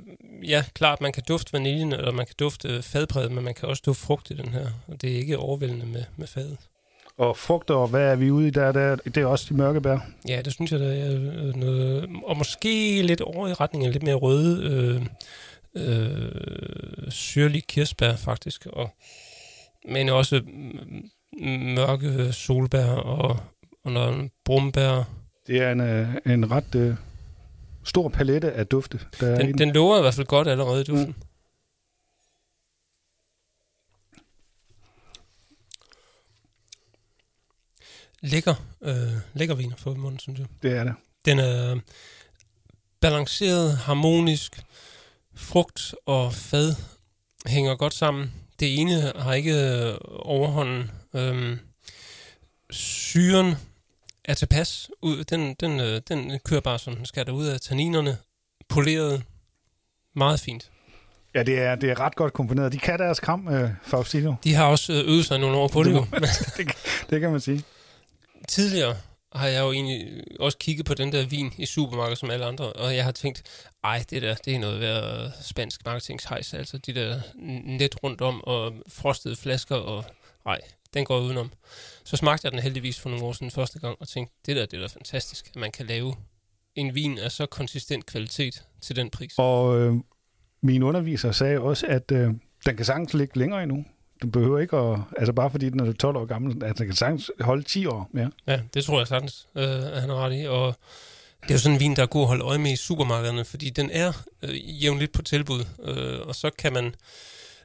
Ja, 0.47 0.63
klart, 0.73 1.01
man 1.01 1.11
kan 1.11 1.23
dufte 1.27 1.53
vaniljen, 1.53 1.93
eller 1.93 2.11
man 2.11 2.25
kan 2.25 2.35
dufte 2.39 2.81
fadbredet, 2.81 3.31
men 3.31 3.43
man 3.43 3.53
kan 3.53 3.69
også 3.69 3.83
dufte 3.85 4.03
frugt 4.03 4.29
i 4.29 4.33
den 4.33 4.49
her. 4.49 4.67
Og 4.87 5.01
det 5.01 5.11
er 5.11 5.17
ikke 5.17 5.37
overvældende 5.37 5.85
med, 5.85 6.03
med 6.17 6.27
fadet. 6.27 6.57
Og 7.17 7.37
frugter, 7.37 7.87
hvad 7.87 8.11
er 8.11 8.15
vi 8.15 8.31
ude 8.31 8.47
i 8.47 8.49
der? 8.49 8.71
der 8.71 8.95
det 8.95 9.17
er 9.17 9.25
også 9.25 9.45
de 9.49 9.53
mørke 9.53 9.81
bær. 9.81 9.97
Ja, 10.27 10.41
det 10.45 10.53
synes 10.53 10.71
jeg, 10.71 10.79
der 10.79 10.91
er 10.91 11.55
noget... 11.55 12.09
Og 12.23 12.37
måske 12.37 13.01
lidt 13.01 13.21
over 13.21 13.47
i 13.47 13.53
retning 13.53 13.85
af 13.85 13.91
lidt 13.91 14.03
mere 14.03 14.15
røde, 14.15 14.63
øh, 14.63 15.05
øh, 15.75 17.11
syrlige 17.11 17.61
kirsebær, 17.67 18.15
faktisk. 18.15 18.65
Og, 18.65 18.89
men 19.89 20.09
også 20.09 20.41
mørke 21.75 22.33
solbær 22.33 22.85
og, 22.85 23.39
og 23.83 23.91
noget 23.91 24.31
brumbær. 24.45 25.03
Det 25.47 25.61
er 25.61 25.71
en, 25.71 25.81
øh, 25.81 26.07
en 26.25 26.51
ret 26.51 26.75
øh, 26.75 26.95
stor 27.87 28.09
palette 28.09 28.51
af 28.51 28.67
dufte. 28.67 28.99
Der 29.19 29.37
den, 29.37 29.49
er 29.49 29.53
den 29.53 29.71
lover 29.71 29.97
i 29.97 30.01
hvert 30.01 30.13
fald 30.13 30.27
godt 30.27 30.47
allerede 30.47 30.83
duften. 30.83 31.07
Mm. 31.07 31.23
Lækker, 38.21 38.55
øh, 38.81 39.13
lækker 39.33 39.55
vin 39.55 39.71
at 39.71 39.79
få 39.79 39.93
i 39.93 39.97
munden, 39.97 40.19
synes 40.19 40.39
jeg. 40.39 40.47
Det 40.63 40.71
er 40.77 40.83
det. 40.83 40.93
Den 41.25 41.39
er 41.39 41.79
balanceret, 42.99 43.77
harmonisk, 43.77 44.61
frugt 45.35 45.95
og 46.05 46.33
fad 46.33 46.75
hænger 47.47 47.75
godt 47.75 47.93
sammen. 47.93 48.33
Det 48.59 48.79
ene 48.79 49.13
har 49.15 49.33
ikke 49.33 49.95
overhånden. 50.09 50.91
Øhm, 51.13 51.59
syren 52.69 53.55
er 54.27 54.33
tilpas. 54.33 54.89
Ud, 55.01 55.23
den, 55.23 55.53
den, 55.59 55.79
øh, 55.79 56.01
den 56.07 56.39
kører 56.45 56.61
bare, 56.61 56.79
som 56.79 56.95
den 56.95 57.05
skal 57.05 57.31
ud 57.31 57.45
af 57.45 57.59
tanninerne. 57.59 58.17
Poleret. 58.69 59.23
Meget 60.15 60.39
fint. 60.39 60.71
Ja, 61.35 61.43
det 61.43 61.59
er, 61.59 61.75
det 61.75 61.89
er 61.89 61.99
ret 61.99 62.15
godt 62.15 62.33
komponeret. 62.33 62.71
De 62.71 62.77
kan 62.77 62.99
deres 62.99 63.19
kram, 63.19 63.47
øh, 63.47 63.69
Faustino. 63.83 64.35
De 64.43 64.53
har 64.53 64.65
også 64.65 64.93
øh, 64.93 64.99
øvet 64.99 65.25
sig 65.25 65.39
nogle 65.39 65.57
år 65.57 65.67
på 65.67 65.83
det. 65.83 65.93
det, 66.57 66.67
det 67.09 67.21
kan 67.21 67.31
man 67.31 67.41
sige. 67.41 67.63
Tidligere 68.47 68.95
har 69.33 69.47
jeg 69.47 69.61
jo 69.61 69.71
egentlig 69.71 70.23
også 70.39 70.57
kigget 70.57 70.85
på 70.85 70.93
den 70.93 71.11
der 71.11 71.25
vin 71.25 71.53
i 71.57 71.65
supermarkedet 71.65 72.17
som 72.17 72.29
alle 72.29 72.45
andre, 72.45 72.73
og 72.73 72.95
jeg 72.95 73.03
har 73.03 73.11
tænkt, 73.11 73.43
ej, 73.83 74.03
det 74.09 74.21
der, 74.21 74.35
det 74.35 74.55
er 74.55 74.59
noget 74.59 74.79
værd 74.79 75.31
spansk 75.41 75.85
marketingshejs, 75.85 76.53
altså 76.53 76.77
de 76.77 76.93
der 76.93 77.21
net 77.77 78.03
rundt 78.03 78.21
om 78.21 78.43
og 78.43 78.73
frostede 78.89 79.35
flasker, 79.35 79.75
og 79.75 80.05
ej, 80.45 80.59
den 80.93 81.05
går 81.05 81.19
udenom. 81.19 81.51
Så 82.03 82.17
smagte 82.17 82.45
jeg 82.45 82.51
den 82.51 82.59
heldigvis 82.59 82.99
for 82.99 83.09
nogle 83.09 83.25
år 83.25 83.33
siden 83.33 83.51
første 83.51 83.79
gang, 83.79 83.97
og 83.99 84.07
tænkte, 84.07 84.35
det 84.45 84.55
der, 84.55 84.65
det 84.65 84.77
er 84.77 84.81
da 84.81 84.87
fantastisk, 84.87 85.47
at 85.49 85.55
man 85.55 85.71
kan 85.71 85.85
lave 85.85 86.15
en 86.75 86.95
vin 86.95 87.17
af 87.17 87.31
så 87.31 87.45
konsistent 87.45 88.05
kvalitet 88.05 88.63
til 88.81 88.95
den 88.95 89.09
pris. 89.09 89.33
Og 89.37 89.79
øh, 89.79 89.93
min 90.61 90.83
underviser 90.83 91.31
sagde 91.31 91.59
også, 91.59 91.87
at 91.87 92.11
øh, 92.11 92.33
den 92.65 92.75
kan 92.75 92.85
sagtens 92.85 93.13
ligge 93.13 93.39
længere 93.39 93.63
endnu. 93.63 93.85
Du 94.21 94.27
behøver 94.27 94.59
ikke 94.59 94.77
at... 94.77 94.99
Altså 95.17 95.33
bare 95.33 95.51
fordi 95.51 95.69
den 95.69 95.79
er 95.79 95.93
12 95.93 96.17
år 96.17 96.25
gammel, 96.25 96.63
at 96.63 96.77
den 96.77 96.85
kan 96.85 96.95
sagtens 96.95 97.31
holde 97.39 97.63
10 97.63 97.85
år 97.85 98.09
mere. 98.11 98.31
Ja, 98.47 98.61
det 98.73 98.83
tror 98.83 98.97
jeg 98.99 99.07
sagtens, 99.07 99.47
øh, 99.55 99.63
at 99.63 100.01
han 100.01 100.09
har 100.09 100.25
ret 100.25 100.41
i. 100.41 100.45
Og 100.45 100.75
det 101.41 101.49
er 101.49 101.53
jo 101.53 101.59
sådan 101.59 101.75
en 101.75 101.79
vin, 101.79 101.95
der 101.95 102.01
er 102.01 102.07
god 102.07 102.21
at 102.21 102.27
holde 102.27 102.43
øje 102.43 102.57
med 102.57 102.71
i 102.71 102.75
supermarkederne, 102.75 103.45
fordi 103.45 103.69
den 103.69 103.89
er 103.93 104.25
øh, 104.41 104.83
jævnligt 104.83 105.11
på 105.11 105.21
tilbud. 105.21 105.65
Øh, 105.83 106.27
og 106.27 106.35
så 106.35 106.49
kan 106.57 106.73
man... 106.73 106.95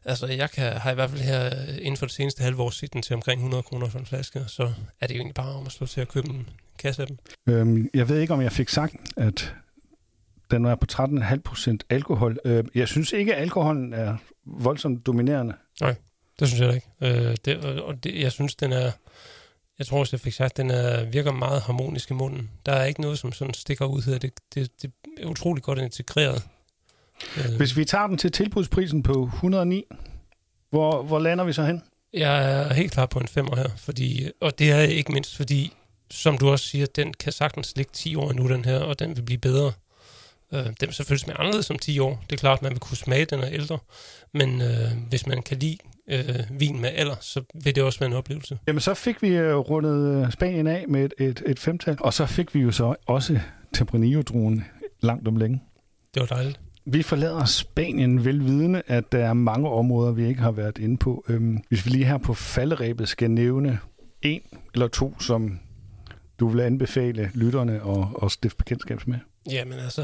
Altså, 0.05 0.27
jeg 0.27 0.51
kan, 0.51 0.73
har 0.73 0.91
i 0.91 0.95
hvert 0.95 1.11
fald 1.11 1.21
her 1.21 1.47
øh, 1.47 1.77
inden 1.77 1.97
for 1.97 2.07
det 2.07 2.15
seneste 2.15 2.43
halve 2.43 2.63
år 2.63 2.71
set 2.71 2.93
den 2.93 3.03
til 3.03 3.15
omkring 3.15 3.39
100 3.39 3.63
kroner 3.63 3.89
for 3.89 3.99
en 3.99 4.07
flaske, 4.07 4.45
så 4.47 4.73
er 5.01 5.07
det 5.07 5.15
jo 5.15 5.19
egentlig 5.19 5.35
bare 5.35 5.55
om 5.55 5.67
at 5.67 5.73
slå 5.73 5.87
til 5.87 6.01
at 6.01 6.09
købe 6.09 6.29
en 6.29 6.49
kasse 6.79 7.03
af 7.03 7.09
dem. 7.09 7.19
Øhm, 7.47 7.91
jeg 7.95 8.09
ved 8.09 8.21
ikke, 8.21 8.35
om 8.35 8.41
jeg 8.43 8.53
fik 8.53 8.69
sagt, 8.69 8.95
at 9.17 9.55
den 10.51 10.65
er 10.65 10.75
på 10.75 10.87
13,5 10.93 11.41
procent 11.45 11.85
alkohol. 11.91 12.39
Øh, 12.45 12.65
jeg 12.75 12.89
synes 12.89 13.13
ikke, 13.13 13.35
at 13.35 13.43
alkoholen 13.43 13.93
er 13.93 14.17
voldsomt 14.47 15.07
dominerende. 15.07 15.55
Nej. 15.81 15.95
Det 16.41 16.49
synes 16.49 16.61
jeg 16.61 16.75
ikke. 16.75 16.89
Øh, 17.01 17.37
det, 17.45 17.65
og 17.65 18.05
det, 18.05 18.21
jeg 18.21 18.33
synes, 18.33 18.55
den 18.55 18.73
er... 18.73 18.91
Jeg 19.79 19.87
tror 19.87 19.99
også, 19.99 20.17
jeg 20.17 20.21
fik 20.21 20.33
sagt, 20.33 20.57
den 20.57 20.71
er, 20.71 21.05
virker 21.05 21.33
meget 21.33 21.63
harmonisk 21.63 22.11
i 22.11 22.15
munden. 22.15 22.51
Der 22.67 22.73
er 22.73 22.85
ikke 22.85 23.01
noget, 23.01 23.19
som 23.19 23.33
sådan 23.33 23.55
stikker 23.55 23.85
ud 23.85 24.03
her. 24.03 24.19
Det, 24.19 24.33
det, 24.55 24.83
det 24.83 24.93
er 25.19 25.27
utrolig 25.27 25.63
godt 25.63 25.79
integreret. 25.79 26.43
Øh. 27.37 27.57
Hvis 27.57 27.77
vi 27.77 27.85
tager 27.85 28.07
den 28.07 28.19
til 28.19 28.33
tilbudsprisen 28.33 29.03
på 29.03 29.25
109, 29.25 29.85
hvor, 30.71 31.03
hvor 31.03 31.19
lander 31.19 31.45
vi 31.45 31.53
så 31.53 31.65
hen? 31.65 31.83
Jeg 32.13 32.53
er 32.53 32.73
helt 32.75 32.93
klar 32.93 33.07
på 33.07 33.19
en 33.19 33.29
femmer 33.29 33.57
her, 33.57 33.69
fordi, 33.77 34.29
og 34.41 34.59
det 34.59 34.71
er 34.71 34.81
ikke 34.81 35.13
mindst 35.13 35.37
fordi, 35.37 35.73
som 36.11 36.39
du 36.39 36.51
også 36.51 36.67
siger, 36.67 36.87
den 36.87 37.15
kan 37.15 37.33
sagtens 37.33 37.77
ligge 37.77 37.91
10 37.93 38.17
år 38.17 38.31
endnu, 38.31 38.49
den 38.49 38.65
her, 38.65 38.79
og 38.79 38.99
den 38.99 39.17
vil 39.17 39.23
blive 39.23 39.39
bedre. 39.39 39.73
Øh, 40.53 40.65
den 40.65 40.75
vil 40.81 40.93
selvfølgelig 40.93 41.21
smage 41.21 41.39
anderledes 41.39 41.67
som 41.67 41.79
10 41.79 41.99
år. 41.99 42.25
Det 42.31 42.37
er 42.37 42.41
klart, 42.41 42.59
at 42.59 42.63
man 42.63 42.73
vil 42.73 42.81
kunne 42.81 42.97
smage, 42.97 43.25
den 43.25 43.41
er 43.41 43.49
ældre. 43.49 43.79
Men 44.35 44.63
øh, 44.63 45.09
hvis 45.09 45.27
man 45.27 45.43
kan 45.43 45.59
lide 45.59 45.79
øh, 46.09 46.61
vin 46.61 46.81
med 46.81 46.91
alder, 46.95 47.17
så 47.21 47.43
vil 47.55 47.75
det 47.75 47.83
også 47.83 47.99
være 47.99 48.11
en 48.11 48.17
oplevelse. 48.17 48.59
Jamen, 48.67 48.81
så 48.81 48.95
fik 48.95 49.23
vi 49.23 49.29
øh, 49.29 49.57
rundet 49.57 50.25
øh, 50.25 50.33
Spanien 50.33 50.67
af 50.67 50.85
med 50.89 51.05
et, 51.05 51.15
et, 51.19 51.43
et 51.47 51.59
femtal, 51.59 51.97
og 52.01 52.15
så 52.15 52.27
fik 52.27 52.55
vi 52.55 52.61
jo 52.61 52.73
så 52.73 52.95
også 53.07 53.39
Tempranillo-druen 53.77 54.65
langt 55.01 55.29
om 55.29 55.37
længe. 55.37 55.63
Det 56.15 56.21
var 56.21 56.27
dejligt. 56.27 56.61
Vi 56.85 57.03
forlader 57.03 57.45
Spanien 57.45 58.25
velvidende, 58.25 58.83
at 58.87 59.13
der 59.13 59.25
er 59.25 59.33
mange 59.33 59.69
områder, 59.69 60.13
vi 60.13 60.27
ikke 60.27 60.41
har 60.41 60.51
været 60.51 60.79
inde 60.79 60.97
på. 60.97 61.25
Øhm, 61.29 61.59
hvis 61.69 61.87
vi 61.87 61.91
lige 61.91 62.05
her 62.05 62.19
på 62.19 62.35
falderæbet 62.35 63.09
skal 63.09 63.31
nævne 63.31 63.79
en 64.23 64.41
eller 64.75 64.89
to, 64.89 65.21
som 65.21 65.59
du 66.41 66.49
vil 66.49 66.61
anbefale 66.61 67.31
lytterne 67.35 67.83
og, 67.83 68.11
og 68.15 68.31
stifte 68.31 68.57
bekendtskab 68.57 69.07
med. 69.07 69.19
Jamen 69.51 69.79
altså, 69.79 70.03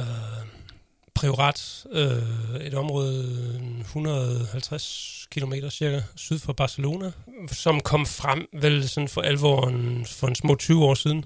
Priorat, 1.18 1.87
øh, 1.92 2.61
et 2.61 2.74
område 2.74 3.24
150 3.81 5.26
km 5.31 5.52
cirka 5.70 6.02
syd 6.16 6.38
for 6.38 6.52
Barcelona, 6.52 7.12
som 7.52 7.81
kom 7.81 8.07
frem 8.07 8.48
vel 8.52 8.88
sådan 8.88 9.09
for 9.09 9.20
alvor 9.22 9.72
for 10.07 10.26
en 10.26 10.35
små 10.35 10.54
20 10.54 10.85
år 10.85 10.94
siden. 10.94 11.24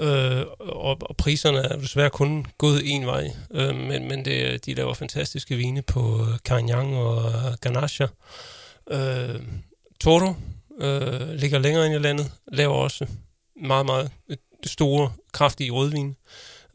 Øh, 0.00 0.44
og, 0.58 0.96
og 1.00 1.16
priserne 1.16 1.58
er 1.58 1.76
desværre 1.76 2.10
kun 2.10 2.46
gået 2.58 2.80
en 2.84 3.06
vej, 3.06 3.30
øh, 3.50 3.74
men, 3.74 4.08
men 4.08 4.24
det, 4.24 4.66
de 4.66 4.74
laver 4.74 4.94
fantastiske 4.94 5.56
vine 5.56 5.82
på 5.82 6.20
øh, 6.20 6.38
Carignan 6.38 6.94
og 6.94 7.28
øh, 7.28 7.56
Ganache. 7.60 8.08
Øh, 8.90 9.40
Toro 10.00 10.34
øh, 10.80 11.30
ligger 11.30 11.58
længere 11.58 11.86
ind 11.86 11.94
i 11.94 11.98
landet, 11.98 12.32
laver 12.52 12.74
også 12.74 13.06
meget, 13.66 13.86
meget 13.86 14.10
øh, 14.28 14.36
store, 14.66 15.12
kraftige 15.32 15.70
rødvin. 15.70 16.16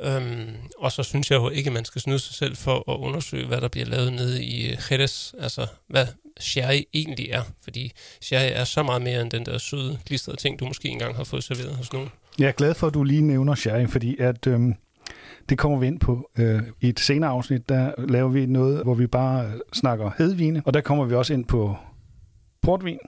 Øhm, 0.04 0.50
og 0.78 0.92
så 0.92 1.04
synes 1.04 1.32
jeg 1.32 1.38
jo 1.38 1.50
ikke, 1.50 1.68
at 1.68 1.74
man 1.74 1.86
skal 1.86 2.02
snyde 2.02 2.20
sig 2.20 2.36
selv 2.36 2.56
for 2.56 2.92
at 2.92 2.98
undersøge, 2.98 3.48
hvad 3.48 3.62
der 3.62 3.68
bliver 3.68 3.86
lavet 3.86 4.14
nede 4.14 4.44
i 4.44 4.72
øh, 4.72 4.78
Jerez, 4.92 5.34
altså 5.40 5.68
hvad 5.88 6.08
sherry 6.40 6.82
egentlig 6.94 7.30
er. 7.30 7.42
Fordi 7.64 7.92
sherry 8.22 8.52
er 8.54 8.64
så 8.64 8.84
meget 8.84 9.02
mere 9.02 9.22
end 9.22 9.32
den 9.32 9.46
der 9.46 9.58
søde, 9.58 10.00
glistrede 10.06 10.38
ting, 10.38 10.60
du 10.60 10.66
måske 10.66 10.88
engang 10.88 11.16
har 11.16 11.24
fået 11.24 11.44
serveret 11.44 11.76
hos 11.76 11.94
nogen. 11.94 12.10
Jeg 12.40 12.48
er 12.48 12.52
glad 12.52 12.74
for, 12.74 12.88
at 12.88 12.94
du 12.94 13.04
lige 13.04 13.22
nævner 13.22 13.56
sherry, 13.56 13.88
fordi 13.88 14.18
at, 14.20 14.48
øhm, 14.48 14.74
det 15.50 15.58
kommer 15.58 15.80
vi 15.80 15.88
ind 15.88 16.00
på 16.00 16.30
øh, 16.38 16.62
i 16.82 16.90
et 16.90 17.00
senere 17.00 17.30
afsnit. 17.30 17.70
Der 17.70 17.92
laver 18.10 18.30
vi 18.30 18.46
noget, 18.46 18.84
hvor 18.84 18.94
vi 18.94 19.08
bare 19.08 19.52
snakker 19.74 20.12
hedvine, 20.18 20.62
og 20.66 20.74
der 20.74 20.82
kommer 20.82 21.06
vi 21.06 21.16
også 21.16 21.34
ind 21.34 21.46
på 21.46 21.76
portvin, 22.62 23.00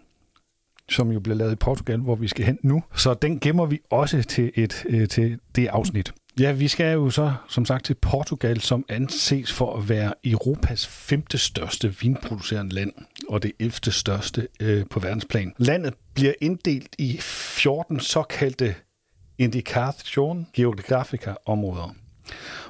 som 0.90 1.12
jo 1.12 1.20
bliver 1.20 1.38
lavet 1.38 1.52
i 1.52 1.56
Portugal, 1.56 2.00
hvor 2.00 2.16
vi 2.16 2.28
skal 2.28 2.46
hen 2.46 2.60
nu. 2.64 2.84
Så 2.96 3.14
den 3.14 3.40
gemmer 3.40 3.66
vi 3.66 3.80
også 3.90 4.24
til, 4.24 4.52
et, 4.56 4.86
øh, 4.90 5.08
til 5.08 5.40
det 5.56 5.68
afsnit. 5.68 6.14
Ja, 6.40 6.52
vi 6.52 6.68
skal 6.68 6.94
jo 6.94 7.10
så 7.10 7.34
som 7.50 7.66
sagt 7.66 7.86
til 7.86 7.94
Portugal, 7.94 8.62
som 8.62 8.86
anses 8.90 9.54
for 9.54 9.78
at 9.78 9.90
være 9.90 10.14
Europas 10.24 10.88
femte 10.88 11.38
største 11.38 11.96
vinproducerende 12.02 12.76
land, 12.76 12.94
og 13.30 13.44
det 13.44 13.52
11. 13.60 13.92
største 13.92 14.48
øh, 14.60 14.86
på 14.90 15.00
verdensplan. 15.00 15.54
Landet 15.58 15.94
bliver 16.14 16.34
inddelt 16.42 16.96
i 16.98 17.18
14 17.22 18.00
såkaldte 18.00 18.76
Indication 19.38 20.48
Geografica 20.54 21.34
områder. 21.46 21.96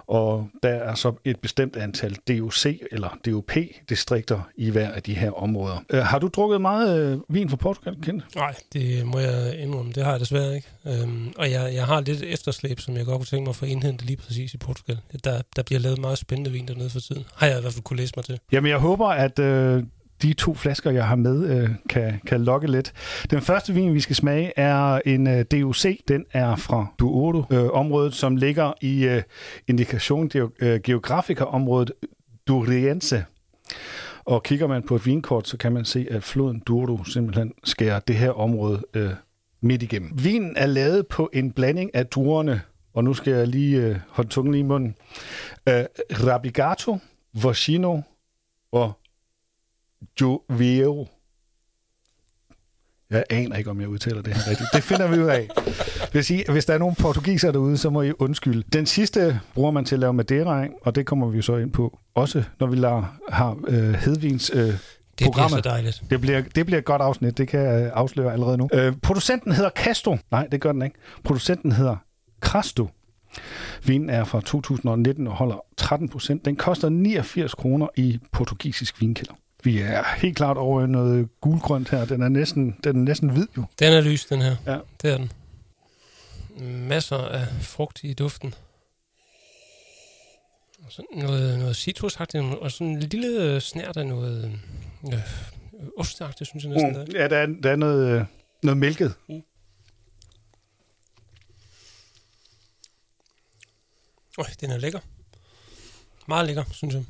Og 0.07 0.49
der 0.63 0.69
er 0.69 0.95
så 0.95 1.13
et 1.25 1.39
bestemt 1.39 1.75
antal 1.75 2.15
DOC 2.27 2.65
eller 2.91 3.17
DOP-distrikter 3.25 4.49
i 4.55 4.69
hver 4.69 4.91
af 4.91 5.03
de 5.03 5.13
her 5.13 5.31
områder. 5.31 5.83
Øh, 5.89 5.99
har 6.01 6.19
du 6.19 6.27
drukket 6.27 6.61
meget 6.61 7.13
øh, 7.13 7.19
vin 7.29 7.49
fra 7.49 7.57
Portugal, 7.57 7.95
Kent? 8.01 8.35
Nej, 8.35 8.55
det 8.73 9.05
må 9.05 9.19
jeg 9.19 9.59
indrømme. 9.59 9.91
Det 9.91 10.03
har 10.03 10.11
jeg 10.11 10.19
desværre 10.19 10.55
ikke. 10.55 10.67
Øhm, 10.87 11.33
og 11.37 11.51
jeg, 11.51 11.73
jeg 11.73 11.85
har 11.85 12.01
lidt 12.01 12.21
efterslæb, 12.23 12.79
som 12.79 12.97
jeg 12.97 13.05
godt 13.05 13.17
kunne 13.17 13.25
tænke 13.25 13.43
mig 13.43 13.49
at 13.49 13.55
få 13.55 13.65
indhentet 13.65 14.07
lige 14.07 14.17
præcis 14.17 14.53
i 14.53 14.57
Portugal. 14.57 14.99
Der, 15.23 15.41
der 15.55 15.63
bliver 15.63 15.79
lavet 15.79 15.99
meget 15.99 16.17
spændende 16.17 16.51
vin 16.51 16.67
dernede 16.67 16.89
for 16.89 16.99
tiden. 16.99 17.25
Har 17.35 17.47
jeg 17.47 17.57
i 17.57 17.61
hvert 17.61 17.73
fald 17.73 17.83
kunne 17.83 17.97
læse 17.97 18.13
mig 18.15 18.25
til. 18.25 18.39
Jamen, 18.51 18.69
jeg 18.69 18.79
håber, 18.79 19.07
at 19.07 19.39
øh, 19.39 19.83
de 20.23 20.33
to 20.33 20.53
flasker, 20.53 20.91
jeg 20.91 21.07
har 21.07 21.15
med, 21.15 21.49
øh, 21.49 21.69
kan, 21.89 22.21
kan 22.27 22.41
lokke 22.41 22.67
lidt. 22.67 22.93
Den 23.31 23.41
første 23.41 23.73
vin, 23.73 23.93
vi 23.93 23.99
skal 23.99 24.15
smage, 24.15 24.51
er 24.55 24.99
en 25.05 25.27
øh, 25.27 25.45
DOC. 25.51 25.85
Den 26.07 26.25
er 26.31 26.55
fra 26.55 26.85
Duodo-området, 26.99 28.13
som 28.13 28.35
ligger 28.35 28.73
i 28.81 29.05
øh, 29.05 29.21
indikation 29.67 30.31
øh, 30.59 30.79
geografiker-området 30.83 31.91
Duriense. 32.47 33.25
Og 34.25 34.43
kigger 34.43 34.67
man 34.67 34.83
på 34.83 34.95
et 34.95 35.05
vinkort, 35.05 35.47
så 35.47 35.57
kan 35.57 35.73
man 35.73 35.85
se, 35.85 36.07
at 36.11 36.23
floden 36.23 36.59
Douro 36.67 37.03
simpelthen 37.03 37.53
skærer 37.63 37.99
det 37.99 38.15
her 38.15 38.31
område 38.31 38.81
øh, 38.93 39.09
midt 39.61 39.83
igennem. 39.83 40.11
Vinen 40.23 40.53
er 40.57 40.65
lavet 40.65 41.07
på 41.07 41.29
en 41.33 41.51
blanding 41.51 41.95
af 41.95 42.07
druerne, 42.07 42.61
og 42.93 43.03
nu 43.03 43.13
skal 43.13 43.33
jeg 43.33 43.47
lige 43.47 43.81
øh, 43.81 43.95
holde 44.09 44.29
tungen 44.29 44.51
lige 44.51 44.59
i 44.59 44.67
munden. 44.67 44.95
Øh, 45.69 45.83
Rabigato, 46.11 46.97
Vocino 47.33 48.01
og 48.71 48.99
Joveo. 50.21 51.07
Jeg 53.09 53.23
aner 53.29 53.55
ikke, 53.55 53.69
om 53.69 53.81
jeg 53.81 53.89
udtaler 53.89 54.21
det 54.21 54.33
her 54.33 54.49
rigtigt. 54.49 54.69
Det 54.73 54.83
finder 54.83 55.07
vi 55.07 55.19
ud 55.19 55.27
af. 55.27 55.49
Det 56.01 56.13
vil 56.13 56.25
sige, 56.25 56.51
hvis 56.51 56.65
der 56.65 56.73
er 56.73 56.77
nogle 56.77 56.95
portugiser 56.99 57.51
derude, 57.51 57.77
så 57.77 57.89
må 57.89 58.01
I 58.01 58.11
undskylde. 58.19 58.63
Den 58.73 58.85
sidste 58.85 59.39
bruger 59.53 59.71
man 59.71 59.85
til 59.85 59.95
at 59.95 59.99
lave 59.99 60.13
madeira, 60.13 60.65
og 60.81 60.95
det 60.95 61.05
kommer 61.05 61.27
vi 61.27 61.41
så 61.41 61.57
ind 61.57 61.71
på. 61.71 61.99
Også 62.15 62.43
når 62.59 62.67
vi 62.67 62.75
lader, 62.75 63.19
har 63.29 63.57
øh, 63.67 63.93
hedvins 63.93 64.51
øh, 64.53 64.61
det 64.61 64.77
programmet. 65.23 65.51
bliver 65.51 65.61
så 65.63 65.69
dejligt. 65.69 66.03
Det 66.09 66.21
bliver, 66.21 66.41
det 66.55 66.65
bliver 66.65 66.79
et 66.79 66.85
godt 66.85 67.01
afsnit, 67.01 67.37
det 67.37 67.47
kan 67.47 67.59
jeg 67.59 67.91
afsløre 67.93 68.33
allerede 68.33 68.57
nu. 68.57 68.69
Øh, 68.73 68.93
producenten 69.03 69.51
hedder 69.51 69.69
Castro. 69.69 70.17
Nej, 70.31 70.47
det 70.47 70.61
gør 70.61 70.71
den 70.71 70.81
ikke. 70.81 70.95
Producenten 71.23 71.71
hedder 71.71 71.95
Crasto. 72.41 72.89
Vinen 73.85 74.09
er 74.09 74.23
fra 74.23 74.41
2019 74.41 75.27
og 75.27 75.33
holder 75.33 75.65
13 75.77 76.09
procent. 76.09 76.45
Den 76.45 76.55
koster 76.55 76.89
89 76.89 77.53
kroner 77.53 77.87
i 77.97 78.19
portugisisk 78.31 79.01
vinkælder. 79.01 79.33
Vi 79.63 79.79
er 79.79 80.03
helt 80.17 80.37
klart 80.37 80.57
over 80.57 80.85
noget 80.85 81.41
gulgrønt 81.41 81.89
her. 81.89 82.05
Den 82.05 82.21
er 82.21 82.29
næsten, 82.29 82.77
den 82.83 82.95
er 82.95 82.99
næsten 83.03 83.29
hvid 83.29 83.47
jo. 83.57 83.63
Den 83.79 83.93
er 83.93 84.01
lys, 84.01 84.25
den 84.25 84.41
her. 84.41 84.55
Ja. 84.65 84.79
Det 85.01 85.11
er 85.11 85.17
den. 85.17 85.31
Masser 86.87 87.17
af 87.17 87.47
frugt 87.61 88.03
i 88.03 88.13
duften. 88.13 88.53
Og 90.85 90.91
sådan 90.91 91.05
noget, 91.13 91.59
noget 91.59 91.75
citrusagtigt, 91.75 92.43
og 92.43 92.71
sådan 92.71 92.87
en 92.87 92.99
lille 92.99 93.61
snært 93.61 93.97
af 93.97 94.07
noget 94.07 94.59
øh, 95.13 95.19
ostagtigt, 95.97 96.49
synes 96.49 96.63
jeg 96.63 96.73
næsten. 96.73 97.03
Mm. 97.03 97.15
Ja, 97.15 97.27
der 97.27 97.37
er, 97.37 97.45
der 97.63 97.71
er 97.71 97.75
noget, 97.75 98.19
øh, 98.19 98.25
noget 98.63 98.77
mælket. 98.77 99.13
Mm. 99.29 99.41
Øj, 104.37 104.45
den 104.61 104.71
er 104.71 104.77
lækker. 104.77 104.99
Meget 106.27 106.45
lækker, 106.45 106.63
synes 106.71 106.93
jeg. 106.95 107.03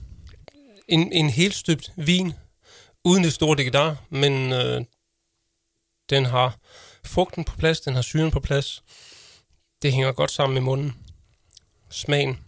En, 0.87 1.11
en 1.11 1.29
helt 1.29 1.53
støbt 1.53 1.91
vin, 1.95 2.33
uden 3.05 3.23
det 3.23 3.33
store 3.33 3.57
digedar, 3.57 3.97
men 4.09 4.53
øh, 4.53 4.81
den 6.09 6.25
har 6.25 6.57
frugten 7.05 7.43
på 7.43 7.57
plads, 7.57 7.81
den 7.81 7.93
har 7.93 8.01
syren 8.01 8.31
på 8.31 8.39
plads. 8.39 8.83
Det 9.81 9.93
hænger 9.93 10.11
godt 10.11 10.31
sammen 10.31 10.53
med 10.53 10.61
munden. 10.61 10.93
Smagen. 11.89 12.39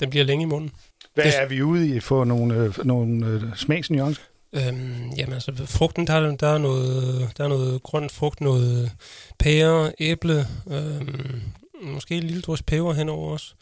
Den 0.00 0.10
bliver 0.10 0.24
længe 0.24 0.42
i 0.42 0.46
munden. 0.46 0.70
Hvad 1.14 1.24
Det- 1.24 1.38
er 1.40 1.46
vi 1.46 1.62
ude 1.62 1.96
i 1.96 2.00
for 2.00 2.24
nogle, 2.24 2.54
øh, 2.54 2.74
nogle 2.84 3.26
øh, 3.26 3.56
smagsnuancer? 3.56 4.22
Øhm, 4.52 5.10
jamen 5.16 5.32
altså, 5.34 5.66
frugten, 5.66 6.06
der 6.06 6.12
er, 6.14 6.36
der, 6.36 6.48
er 6.48 6.58
noget, 6.58 7.32
der 7.36 7.44
er 7.44 7.48
noget 7.48 7.82
grønt 7.82 8.12
frugt, 8.12 8.40
noget 8.40 8.92
pære, 9.38 9.92
æble, 9.98 10.46
øhm, 10.70 11.42
måske 11.82 12.16
en 12.16 12.22
lille 12.22 12.42
drys 12.42 12.62
peber 12.62 12.92
henover 12.92 13.32
også. 13.32 13.54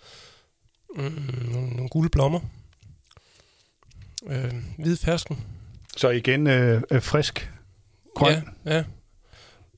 Mm, 0.97 1.03
nogle, 1.53 1.69
nogle 1.71 1.89
gule 1.89 2.09
blommer. 2.11 2.41
Øh, 4.29 4.55
hvid 4.79 4.97
fersken. 4.97 5.45
Så 5.97 6.09
igen 6.09 6.47
øh, 6.47 6.83
øh, 6.91 7.03
frisk 7.03 7.51
grøn. 8.15 8.33
Ja, 8.67 8.77
ja. 8.77 8.85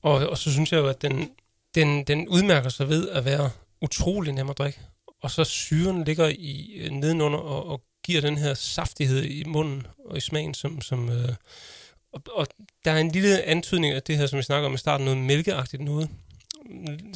Og, 0.01 0.13
og 0.29 0.37
så 0.37 0.51
synes 0.51 0.71
jeg 0.71 0.77
jo, 0.77 0.87
at 0.87 1.01
den, 1.01 1.29
den, 1.75 2.03
den 2.03 2.27
udmærker 2.27 2.69
sig 2.69 2.89
ved 2.89 3.09
at 3.09 3.25
være 3.25 3.49
utrolig 3.81 4.33
nem 4.33 4.49
at 4.49 4.57
drikke. 4.57 4.79
Og 5.21 5.31
så 5.31 5.43
syren 5.43 6.03
ligger 6.03 6.27
i 6.27 6.71
øh, 6.75 6.89
nedenunder 6.91 7.39
og, 7.39 7.67
og 7.67 7.81
giver 8.03 8.21
den 8.21 8.37
her 8.37 8.53
saftighed 8.53 9.23
i 9.23 9.43
munden 9.43 9.87
og 10.05 10.17
i 10.17 10.19
smagen, 10.19 10.53
som... 10.53 10.81
som 10.81 11.09
øh, 11.09 11.29
og, 12.13 12.21
og 12.33 12.47
der 12.85 12.91
er 12.91 12.97
en 12.97 13.11
lille 13.11 13.43
antydning 13.43 13.93
af 13.93 14.03
det 14.03 14.17
her, 14.17 14.27
som 14.27 14.37
vi 14.37 14.43
snakker 14.43 14.69
om 14.69 14.73
i 14.73 14.77
starten, 14.77 15.05
noget 15.05 15.19
mælkeagtigt 15.19 15.83
noget. 15.83 16.09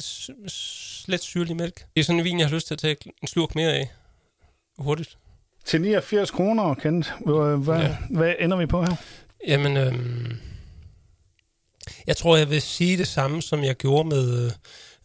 S- 0.00 0.30
Slet 1.04 1.20
syrlig 1.20 1.56
mælk. 1.56 1.86
Det 1.94 2.00
er 2.00 2.04
sådan 2.04 2.18
en 2.18 2.24
vin, 2.24 2.38
jeg 2.38 2.48
har 2.48 2.54
lyst 2.54 2.66
til 2.66 2.74
at 2.74 2.78
tage 2.78 2.96
en 3.22 3.28
slurk 3.28 3.54
mere 3.54 3.72
af. 3.72 3.90
Hurtigt. 4.78 5.18
Til 5.66 5.80
89 5.80 6.30
kroner, 6.30 6.74
Kent. 6.74 7.12
Hvad, 7.24 7.64
hvad, 7.64 7.80
Ja. 7.80 7.96
hvad 8.10 8.34
ender 8.38 8.56
vi 8.56 8.66
på 8.66 8.82
her? 8.82 8.96
Jamen, 9.46 9.76
øhm, 9.76 10.32
jeg 12.06 12.16
tror, 12.16 12.36
jeg 12.36 12.50
vil 12.50 12.62
sige 12.62 12.96
det 12.98 13.06
samme, 13.08 13.42
som 13.42 13.64
jeg 13.64 13.74
gjorde 13.76 14.08
med 14.08 14.50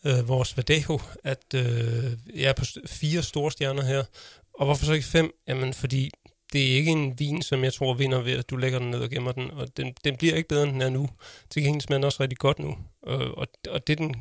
øh, 0.05 0.27
vores 0.27 0.57
Vadejo, 0.57 0.99
at 1.23 1.43
øh, 1.55 2.11
jeg 2.35 2.49
er 2.49 2.53
på 2.53 2.65
fire 2.87 3.23
store 3.23 3.51
stjerner 3.51 3.83
her. 3.83 4.03
Og 4.53 4.65
hvorfor 4.65 4.85
så 4.85 4.93
ikke 4.93 5.05
fem? 5.05 5.31
Jamen, 5.47 5.73
fordi 5.73 6.11
det 6.53 6.71
er 6.71 6.75
ikke 6.75 6.91
en 6.91 7.19
vin, 7.19 7.41
som 7.41 7.63
jeg 7.63 7.73
tror 7.73 7.93
vinder 7.93 8.21
ved, 8.21 8.37
at 8.37 8.49
du 8.49 8.57
lægger 8.57 8.79
den 8.79 8.91
ned 8.91 8.99
og 8.99 9.09
gemmer 9.09 9.31
den. 9.31 9.51
Og 9.51 9.77
den, 9.77 9.93
den 10.03 10.17
bliver 10.17 10.35
ikke 10.35 10.49
bedre, 10.49 10.63
end 10.63 10.71
den 10.71 10.81
er 10.81 10.89
nu. 10.89 11.09
Til 11.49 11.63
gengæld 11.63 11.81
smager 11.81 11.97
den 11.97 12.05
også 12.05 12.23
rigtig 12.23 12.37
godt 12.37 12.59
nu. 12.59 12.77
Og, 13.03 13.37
og, 13.37 13.47
og 13.69 13.87
det, 13.87 13.97
den, 13.97 14.15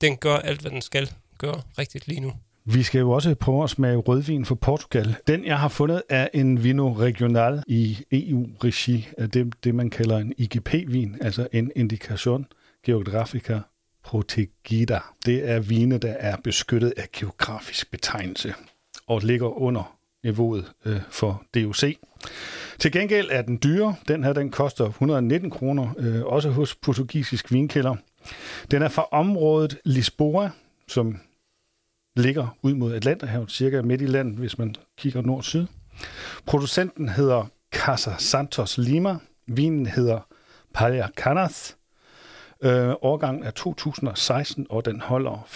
den 0.00 0.16
gør 0.16 0.36
alt, 0.36 0.60
hvad 0.60 0.70
den 0.70 0.82
skal 0.82 1.10
gøre 1.38 1.62
rigtigt 1.78 2.08
lige 2.08 2.20
nu. 2.20 2.32
Vi 2.66 2.82
skal 2.82 2.98
jo 2.98 3.10
også 3.10 3.34
prøve 3.34 3.64
at 3.64 3.70
smage 3.70 3.96
rødvin 3.96 4.44
fra 4.44 4.54
Portugal. 4.54 5.16
Den, 5.26 5.44
jeg 5.44 5.58
har 5.58 5.68
fundet, 5.68 6.02
er 6.08 6.28
en 6.34 6.64
Vino 6.64 6.92
Regional 6.92 7.62
i 7.66 7.98
EU-regi 8.12 9.08
det, 9.18 9.64
det, 9.64 9.74
man 9.74 9.90
kalder 9.90 10.18
en 10.18 10.32
IGP-vin, 10.38 11.16
altså 11.20 11.48
en 11.52 11.72
Indication 11.76 12.46
Geografica 12.86 13.60
Protegida. 14.04 15.00
Det 15.26 15.50
er 15.50 15.60
vine, 15.60 15.98
der 15.98 16.12
er 16.12 16.36
beskyttet 16.36 16.92
af 16.96 17.08
geografisk 17.12 17.90
betegnelse 17.90 18.54
og 19.06 19.20
ligger 19.20 19.62
under 19.62 19.96
niveauet 20.24 20.72
øh, 20.84 21.00
for 21.10 21.42
DOC. 21.54 21.98
Til 22.78 22.92
gengæld 22.92 23.28
er 23.30 23.42
den 23.42 23.58
dyre. 23.62 23.94
Den 24.08 24.24
her 24.24 24.32
den 24.32 24.50
koster 24.50 24.84
119 24.84 25.50
kroner, 25.50 25.94
øh, 25.98 26.24
også 26.24 26.50
hos 26.50 26.74
portugisisk 26.74 27.52
vinkælder. 27.52 27.96
Den 28.70 28.82
er 28.82 28.88
fra 28.88 29.06
området 29.10 29.78
Lisboa, 29.84 30.50
som 30.88 31.20
ligger 32.16 32.56
ud 32.62 32.74
mod 32.74 32.94
Atlanterhavet, 32.94 33.50
cirka 33.50 33.82
midt 33.82 34.00
i 34.00 34.06
landet, 34.06 34.38
hvis 34.38 34.58
man 34.58 34.74
kigger 34.96 35.22
nord-syd. 35.22 35.66
Producenten 36.46 37.08
hedder 37.08 37.46
Casa 37.72 38.14
Santos 38.18 38.78
Lima. 38.78 39.18
Vinen 39.46 39.86
hedder 39.86 40.20
Palha 40.74 41.08
Canas. 41.16 41.76
Øh, 42.62 42.94
årgangen 43.02 43.42
er 43.42 43.50
2016, 43.50 44.66
og 44.70 44.84
den 44.84 45.00
holder 45.00 45.46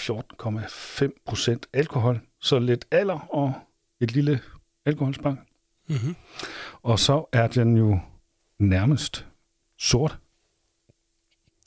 14,5 1.03 1.23
procent 1.27 1.67
alkohol. 1.73 2.21
Så 2.41 2.59
lidt 2.59 2.85
alder 2.91 3.19
og 3.19 3.55
et 4.01 4.13
lille 4.13 4.41
alkoholspang. 4.87 5.41
Mm-hmm. 5.89 6.17
Og 6.83 6.99
så 6.99 7.25
er 7.33 7.47
den 7.47 7.77
jo 7.77 7.99
nærmest 8.59 9.27
sort. 9.79 10.19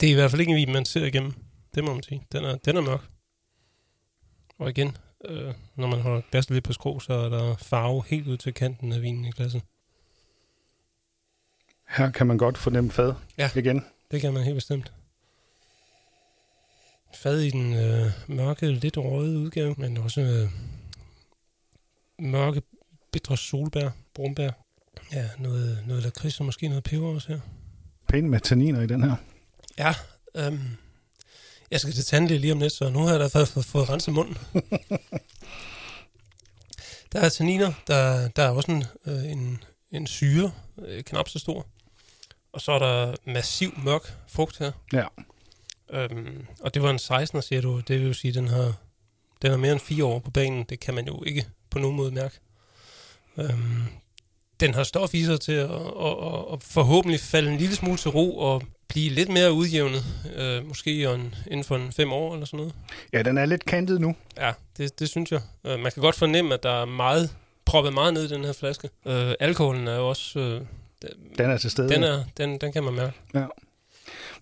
Det 0.00 0.06
er 0.06 0.10
i 0.10 0.14
hvert 0.14 0.30
fald 0.30 0.40
ikke 0.40 0.50
en 0.50 0.56
vin, 0.56 0.72
man 0.72 0.84
ser 0.84 1.04
igennem. 1.04 1.32
Det 1.74 1.84
må 1.84 1.92
man 1.92 2.02
sige. 2.02 2.26
Den 2.32 2.44
er, 2.44 2.56
den 2.56 2.76
er 2.76 2.80
mørk. 2.80 3.11
Og 4.58 4.70
igen, 4.70 4.96
øh, 5.24 5.54
når 5.76 5.86
man 5.86 6.00
holder 6.00 6.20
glasset 6.30 6.50
lidt 6.52 6.64
på 6.64 6.72
skrå, 6.72 7.00
så 7.00 7.12
er 7.12 7.28
der 7.28 7.56
farve 7.56 8.04
helt 8.06 8.26
ud 8.28 8.36
til 8.36 8.54
kanten 8.54 8.92
af 8.92 9.02
vinen 9.02 9.24
i 9.24 9.30
glasset. 9.30 9.62
Her 11.88 12.10
kan 12.10 12.26
man 12.26 12.38
godt 12.38 12.58
fornemme 12.58 12.90
fad 12.90 13.14
Ja. 13.38 13.50
igen. 13.56 13.84
Det 14.10 14.20
kan 14.20 14.32
man 14.32 14.42
helt 14.42 14.54
bestemt. 14.54 14.92
Fad 17.14 17.40
i 17.40 17.50
den 17.50 17.74
øh, 17.74 18.10
mørke, 18.28 18.72
lidt 18.72 18.96
røde 18.98 19.38
udgave, 19.38 19.74
men 19.78 19.96
også 19.96 20.20
øh, 20.20 20.48
mørke, 22.18 22.62
bitre 23.12 23.36
solbær, 23.36 23.90
brumbær. 24.14 24.50
Ja, 25.12 25.28
noget, 25.38 25.84
noget 25.86 26.02
lakrids 26.02 26.40
og 26.40 26.46
måske 26.46 26.68
noget 26.68 26.84
peber 26.84 27.06
også 27.06 27.28
her. 27.28 27.40
Pæne 28.08 28.28
med 28.28 28.40
tanniner 28.40 28.80
i 28.80 28.86
den 28.86 29.02
her. 29.02 29.16
Ja, 29.78 29.94
øhm, 30.34 30.60
jeg 31.72 31.80
skal 31.80 31.94
til 31.94 32.04
tandlæge 32.04 32.40
lige 32.40 32.52
om 32.52 32.60
lidt, 32.60 32.72
så 32.72 32.90
nu 32.90 32.98
har 32.98 33.10
jeg 33.10 33.20
da 33.20 33.26
fået, 33.26 33.48
fået, 33.48 33.66
fået 33.66 33.88
renset 33.88 34.14
munden. 34.14 34.36
der 37.12 37.20
er 37.20 37.28
tanniner, 37.28 37.72
der, 37.86 38.28
der 38.28 38.42
er 38.42 38.50
også 38.50 38.72
en, 38.72 38.84
øh, 39.06 39.24
en, 39.24 39.64
en 39.90 40.06
syre, 40.06 40.52
øh, 40.78 41.02
knap 41.02 41.28
så 41.28 41.38
stor. 41.38 41.66
Og 42.52 42.60
så 42.60 42.72
er 42.72 42.78
der 42.78 43.14
massiv 43.26 43.72
mørk 43.84 44.14
frugt 44.28 44.58
her. 44.58 44.72
Ja. 44.92 45.06
Øhm, 45.90 46.46
og 46.60 46.74
det 46.74 46.82
var 46.82 46.90
en 46.90 46.96
16'er, 46.96 47.40
siger 47.40 47.60
du. 47.60 47.80
Det 47.88 48.00
vil 48.00 48.06
jo 48.06 48.12
sige, 48.12 48.28
at 48.28 48.34
den 48.34 48.48
har, 48.48 48.74
den 49.42 49.50
har 49.50 49.58
mere 49.58 49.72
end 49.72 49.80
fire 49.80 50.04
år 50.04 50.18
på 50.18 50.30
banen. 50.30 50.64
Det 50.64 50.80
kan 50.80 50.94
man 50.94 51.06
jo 51.06 51.22
ikke 51.26 51.46
på 51.70 51.78
nogen 51.78 51.96
måde 51.96 52.12
mærke. 52.12 52.38
Øhm, 53.36 53.82
den 54.60 54.74
har 54.74 54.84
stof 54.84 55.14
i 55.14 55.24
sig 55.24 55.40
til 55.40 55.52
at, 55.52 55.70
at, 55.70 56.16
at, 56.24 56.52
at 56.52 56.62
forhåbentlig 56.62 57.20
falde 57.20 57.52
en 57.52 57.58
lille 57.58 57.76
smule 57.76 57.96
til 57.96 58.10
ro 58.10 58.38
og 58.38 58.62
blive 58.92 59.10
lidt 59.10 59.28
mere 59.28 59.52
udjævnet. 59.52 60.04
Øh, 60.36 60.68
måske 60.68 61.04
en, 61.04 61.34
inden 61.46 61.64
for 61.64 61.76
en 61.76 61.92
fem 61.92 62.12
år 62.12 62.32
eller 62.32 62.46
sådan 62.46 62.56
noget. 62.56 62.74
Ja, 63.12 63.22
den 63.22 63.38
er 63.38 63.46
lidt 63.46 63.64
kantet 63.64 64.00
nu. 64.00 64.14
Ja, 64.36 64.52
det, 64.78 65.00
det 65.00 65.08
synes 65.08 65.32
jeg. 65.32 65.40
Øh, 65.66 65.78
man 65.78 65.92
kan 65.92 66.00
godt 66.00 66.16
fornemme, 66.16 66.54
at 66.54 66.62
der 66.62 66.82
er 66.82 66.84
meget 66.84 67.30
proppet 67.64 67.94
meget 67.94 68.14
ned 68.14 68.24
i 68.24 68.34
den 68.34 68.44
her 68.44 68.52
flaske. 68.52 68.88
Øh, 69.06 69.32
alkoholen 69.40 69.88
er 69.88 69.96
jo 69.96 70.08
også... 70.08 70.38
Øh, 70.38 70.60
den 71.38 71.50
er 71.50 71.58
til 71.58 71.70
stede. 71.70 71.88
Den, 71.88 72.02
er, 72.02 72.24
den, 72.36 72.58
den 72.58 72.72
kan 72.72 72.84
man 72.84 72.94
mærke. 72.94 73.12
Ja. 73.34 73.46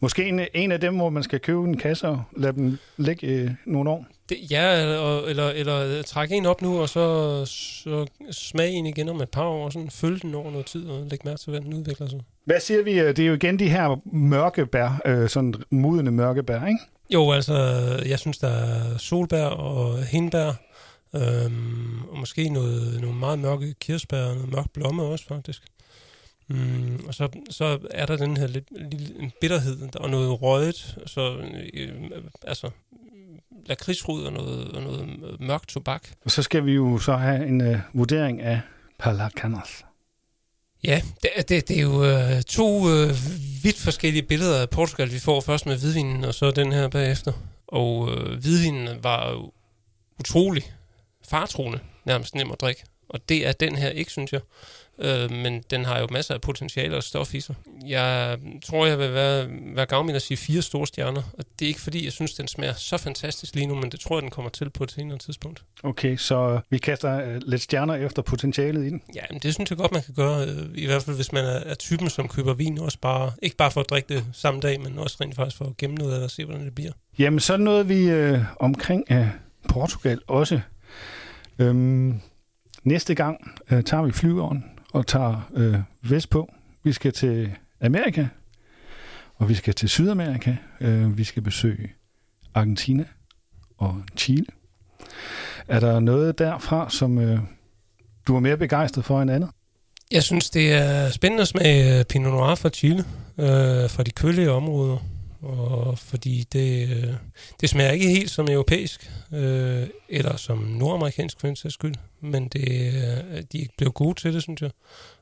Måske 0.01 0.25
en, 0.25 0.41
en 0.55 0.73
af 0.73 0.81
dem, 0.81 0.97
hvor 0.97 1.11
man 1.11 1.23
skal 1.23 1.41
købe 1.41 1.65
en 1.65 1.77
kasse 1.77 2.09
og 2.09 2.23
lade 2.37 2.53
dem 2.53 2.79
ligge 2.97 3.27
øh, 3.27 3.51
nogle 3.67 3.91
år. 3.91 4.07
Det, 4.29 4.39
ja, 4.51 4.83
eller, 4.83 5.21
eller, 5.21 5.51
eller 5.51 6.03
trække 6.03 6.35
en 6.35 6.47
op 6.47 6.63
nu, 6.63 6.81
og 6.81 6.89
så, 6.89 7.45
så 7.45 8.07
smage 8.31 8.71
en 8.71 8.87
igen 8.87 9.09
om 9.09 9.21
et 9.21 9.29
par 9.29 9.45
år, 9.45 9.65
og 9.65 9.73
sådan 9.73 9.91
følge 9.91 10.19
den 10.19 10.35
over 10.35 10.51
noget 10.51 10.67
tid, 10.67 10.87
og 10.87 11.07
lægge 11.11 11.29
mærke 11.29 11.39
til, 11.41 11.51
hvordan 11.51 11.67
den 11.67 11.75
udvikler 11.75 12.09
sig. 12.09 12.21
Hvad 12.51 12.61
siger 12.61 12.83
vi? 12.83 12.99
Det 12.99 13.19
er 13.19 13.27
jo 13.27 13.35
igen 13.35 13.59
de 13.59 13.69
her 13.69 14.01
mørke 14.13 14.67
bær, 14.67 15.01
øh, 15.05 15.29
sådan 15.29 15.55
modne 15.71 16.11
mørke 16.11 16.43
bær, 16.43 16.67
ikke? 16.67 16.81
Jo, 17.11 17.31
altså, 17.31 17.55
jeg 18.07 18.19
synes, 18.19 18.39
der 18.39 18.49
er 18.49 18.99
solbær 18.99 19.45
og 19.45 20.05
hindbær, 20.05 20.53
øhm, 21.15 22.03
og 22.11 22.19
måske 22.19 22.49
noget, 22.49 23.01
nogle 23.01 23.19
meget 23.19 23.39
mørke 23.39 23.75
kirsebær 23.81 24.23
og 24.23 24.35
noget 24.35 24.53
mørk 24.53 24.71
blomme 24.75 25.03
også, 25.03 25.27
faktisk. 25.27 25.63
Mm, 26.49 27.01
og 27.07 27.15
så, 27.15 27.29
så 27.51 27.79
er 27.91 28.07
der 28.07 28.17
den 28.17 28.37
her 28.37 28.47
lidt, 28.47 28.93
lille 28.93 29.31
bitterhed 29.41 29.97
og 29.97 30.11
noget 30.11 30.43
røget, 30.43 30.99
så 31.07 31.37
øh, 31.75 31.91
altså 32.47 32.71
lakridsrod 33.67 34.25
og 34.25 34.33
noget, 34.33 34.73
og 34.73 34.83
noget 34.83 35.09
mørk 35.41 35.67
tobak. 35.67 36.09
Og 36.25 36.31
så 36.31 36.43
skal 36.43 36.67
vi 36.67 36.73
jo 36.73 36.99
så 36.99 37.17
have 37.17 37.47
en 37.47 37.61
uh, 37.61 37.77
vurdering 37.93 38.41
af 38.41 38.61
Palacanas. 38.99 39.85
Ja, 40.85 41.03
det, 41.23 41.49
det, 41.49 41.69
det 41.69 41.77
er 41.77 41.83
jo 41.83 42.05
øh, 42.05 42.43
to 42.43 42.91
øh, 42.91 43.09
vidt 43.63 43.79
forskellige 43.79 44.23
billeder 44.23 44.61
af 44.61 44.71
Portugal, 44.71 45.13
vi 45.13 45.19
får 45.19 45.41
først 45.41 45.67
med 45.67 45.79
hvidvinen, 45.79 46.25
og 46.25 46.35
så 46.35 46.51
den 46.51 46.73
her 46.73 46.89
bagefter. 46.89 47.33
Og 47.67 48.11
øh, 48.11 48.41
hvidvinen 48.41 48.89
var 49.03 49.31
jo 49.31 49.53
utrolig 50.21 50.73
fartroende, 51.29 51.79
nærmest 52.05 52.35
nem 52.35 52.51
at 52.51 52.61
drikke. 52.61 52.83
Og 53.11 53.29
det 53.29 53.47
er 53.47 53.53
den 53.53 53.77
her 53.77 53.89
ikke, 53.89 54.11
synes 54.11 54.33
jeg 54.33 54.41
øh, 55.01 55.31
men 55.31 55.65
den 55.71 55.85
har 55.85 56.01
jo 56.01 56.07
masser 56.11 56.35
af 56.35 56.41
potentiale 56.41 56.97
og 56.97 57.03
stof 57.03 57.35
i 57.35 57.41
sig. 57.41 57.55
Jeg 57.87 58.39
tror, 58.65 58.87
jeg 58.87 58.99
vil 58.99 59.15
være, 59.15 59.49
være 59.75 59.87
gavmild 59.87 60.17
at 60.17 60.23
sige 60.23 60.37
fire 60.37 60.63
store 60.63 60.87
stjerner, 60.87 61.23
og 61.39 61.45
det 61.59 61.65
er 61.65 61.69
ikke 61.69 61.81
fordi, 61.81 62.05
jeg 62.05 62.13
synes, 62.13 62.35
den 62.35 62.49
smager 62.49 62.75
så 62.75 62.97
fantastisk 62.97 63.55
lige 63.55 63.67
nu, 63.67 63.75
men 63.75 63.93
det 63.93 64.01
tror 64.01 64.17
jeg, 64.17 64.23
den 64.23 64.31
kommer 64.31 64.51
til 64.51 64.71
på 64.71 64.85
et 64.85 64.91
senere 64.91 65.19
tidspunkt. 65.19 65.65
Okay, 65.83 66.17
så 66.17 66.61
vi 66.71 66.79
kaster 66.79 67.25
øh, 67.25 67.41
lidt 67.47 67.63
stjerner 67.63 67.95
efter 67.95 68.23
potentialet 68.23 68.85
i 68.85 68.89
den? 68.89 69.03
Ja, 69.15 69.23
men 69.31 69.41
det 69.41 69.55
synes 69.55 69.71
jeg 69.71 69.79
godt, 69.79 69.93
man 69.93 70.03
kan 70.03 70.15
gøre, 70.15 70.47
øh, 70.47 70.69
i 70.75 70.87
hvert 70.87 71.03
fald 71.03 71.17
hvis 71.17 71.33
man 71.33 71.45
er, 71.45 71.49
er 71.49 71.75
typen, 71.75 72.11
som 72.11 72.29
køber 72.29 72.55
vin, 72.55 72.79
også 72.79 72.99
bare, 72.99 73.33
ikke 73.43 73.57
bare 73.57 73.71
for 73.71 73.81
at 73.81 73.91
drikke 73.91 74.15
det 74.15 74.25
samme 74.33 74.61
dag, 74.61 74.81
men 74.81 74.99
også 74.99 75.17
rent 75.21 75.37
faktisk 75.37 75.57
for 75.57 75.65
at 75.65 75.77
gemme 75.77 75.97
noget 75.97 76.13
af 76.13 76.17
det 76.17 76.25
og 76.25 76.31
se, 76.31 76.45
hvordan 76.45 76.65
det 76.65 76.75
bliver. 76.75 76.93
Jamen, 77.19 77.41
så 77.41 77.57
noget 77.57 77.89
vi 77.89 78.11
øh, 78.11 78.39
omkring 78.61 79.05
øh, 79.11 79.27
Portugal 79.69 80.21
også. 80.27 80.61
Øhm, 81.59 82.21
næste 82.85 83.15
gang 83.15 83.51
øh, 83.71 83.85
tager 83.85 84.03
vi 84.03 84.13
flyveren 84.13 84.65
og 84.93 85.07
tager 85.07 85.51
øh, 85.55 85.79
vestpå. 86.11 86.51
Vi 86.85 86.93
skal 86.93 87.13
til 87.13 87.51
Amerika, 87.81 88.27
og 89.35 89.49
vi 89.49 89.55
skal 89.55 89.75
til 89.75 89.89
Sydamerika. 89.89 90.57
Øh, 90.81 91.19
vi 91.19 91.25
skal 91.25 91.43
besøge 91.43 91.93
Argentina 92.55 93.05
og 93.79 94.03
Chile. 94.17 94.47
Er 95.69 95.81
der 95.81 96.01
noget 96.01 96.39
derfra, 96.39 96.91
som 96.91 97.19
øh, 97.19 97.39
du 98.27 98.37
er 98.37 98.41
mere 98.41 98.57
begejstret 98.57 99.05
for 99.05 99.23
end 99.23 99.31
andet? 99.31 99.51
Jeg 100.11 100.23
synes, 100.23 100.51
det 100.51 100.73
er 100.73 101.11
spændende 101.11 101.43
at 101.43 101.49
smage 101.49 101.99
øh, 101.99 102.05
Pinot 102.05 102.33
Noir 102.33 102.55
fra 102.55 102.69
Chile, 102.69 103.05
øh, 103.39 103.91
fra 103.91 104.03
de 104.03 104.11
kølige 104.11 104.51
områder. 104.51 104.99
Og 105.43 105.99
fordi 105.99 106.45
det, 106.53 106.89
øh, 106.89 107.15
det 107.61 107.69
smager 107.69 107.91
ikke 107.91 108.09
helt 108.09 108.31
som 108.31 108.49
europæisk, 108.49 109.11
øh, 109.33 109.87
eller 110.09 110.37
som 110.37 110.59
nordamerikansk 110.59 111.41
for 111.41 111.49
en 111.49 111.57
sags 111.57 111.75
skyld, 111.75 111.95
men 112.21 112.49
det, 112.49 112.95
øh, 112.95 113.43
de 113.53 113.69
blevet 113.77 113.95
gode 113.95 114.21
til 114.21 114.35
det, 114.35 114.43
synes 114.43 114.63
jeg. 114.63 114.71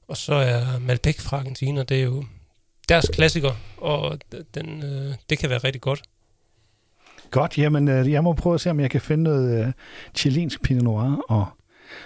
Og 0.09 0.16
så 0.16 0.35
er 0.35 0.78
Malbec 0.78 1.20
fra 1.20 1.37
Argentina, 1.37 1.83
det 1.83 1.98
er 1.98 2.04
jo 2.04 2.24
deres 2.88 3.09
klassiker, 3.12 3.52
og 3.76 4.18
den, 4.54 4.83
øh, 4.83 5.14
det 5.31 5.38
kan 5.38 5.50
være 5.50 5.59
rigtig 5.59 5.81
godt. 5.81 6.02
Godt, 7.31 7.59
jamen 7.59 7.88
øh, 7.88 8.12
jeg 8.12 8.24
må 8.24 8.33
prøve 8.33 8.54
at 8.54 8.61
se, 8.61 8.70
om 8.70 8.81
jeg 8.81 8.90
kan 8.90 9.00
finde 9.00 9.24
noget 9.24 9.66
øh, 9.66 9.72
chilensk 10.14 10.62
Pinot 10.62 10.85
Noir, 10.85 11.24
og 11.28 11.46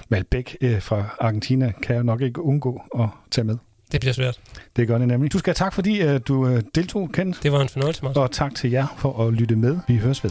Malbec 0.08 0.54
øh, 0.60 0.82
fra 0.82 1.16
Argentina 1.20 1.72
kan 1.82 1.94
jeg 1.96 2.04
nok 2.04 2.20
ikke 2.20 2.42
undgå 2.42 2.82
at 2.98 3.08
tage 3.30 3.44
med. 3.44 3.58
Det 3.92 4.00
bliver 4.00 4.12
svært. 4.12 4.40
Det 4.76 4.88
gør 4.88 4.98
det 4.98 5.08
nemlig. 5.08 5.32
Du 5.32 5.38
skal 5.38 5.50
have 5.50 5.54
tak, 5.54 5.74
fordi 5.74 6.04
uh, 6.04 6.10
du 6.28 6.46
uh, 6.46 6.58
deltog, 6.74 7.10
Kent. 7.12 7.38
Det 7.42 7.52
var 7.52 7.60
en 7.60 7.68
fornøjelse, 7.68 8.04
Martin. 8.04 8.22
Og 8.22 8.30
tak 8.30 8.54
til 8.54 8.70
jer 8.70 8.86
for 8.98 9.26
at 9.26 9.32
lytte 9.32 9.56
med. 9.56 9.78
Vi 9.88 9.96
høres 9.96 10.24
ved. 10.24 10.30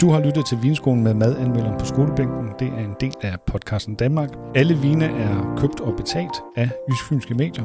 Du 0.00 0.10
har 0.10 0.20
lyttet 0.20 0.46
til 0.46 0.58
Vinskolen 0.62 1.04
med 1.04 1.14
madanmelderen 1.14 1.78
på 1.78 1.84
skolebænken. 1.84 2.48
Det 2.58 2.68
er 2.68 2.78
en 2.78 2.94
del 3.00 3.12
af 3.22 3.36
podcasten 3.46 3.94
Danmark. 3.94 4.28
Alle 4.54 4.78
vine 4.78 5.04
er 5.04 5.54
købt 5.58 5.80
og 5.80 5.96
betalt 5.96 6.34
af 6.56 6.70
Jysk 6.90 7.30
Medier. 7.30 7.64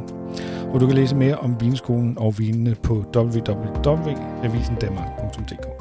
Og 0.73 0.79
du 0.79 0.87
kan 0.87 0.95
læse 0.95 1.15
mere 1.15 1.37
om 1.37 1.61
Vinskolen 1.61 2.17
og 2.17 2.39
vinene 2.39 2.75
på 2.83 2.93
www.avisendanmark.dk. 3.15 5.74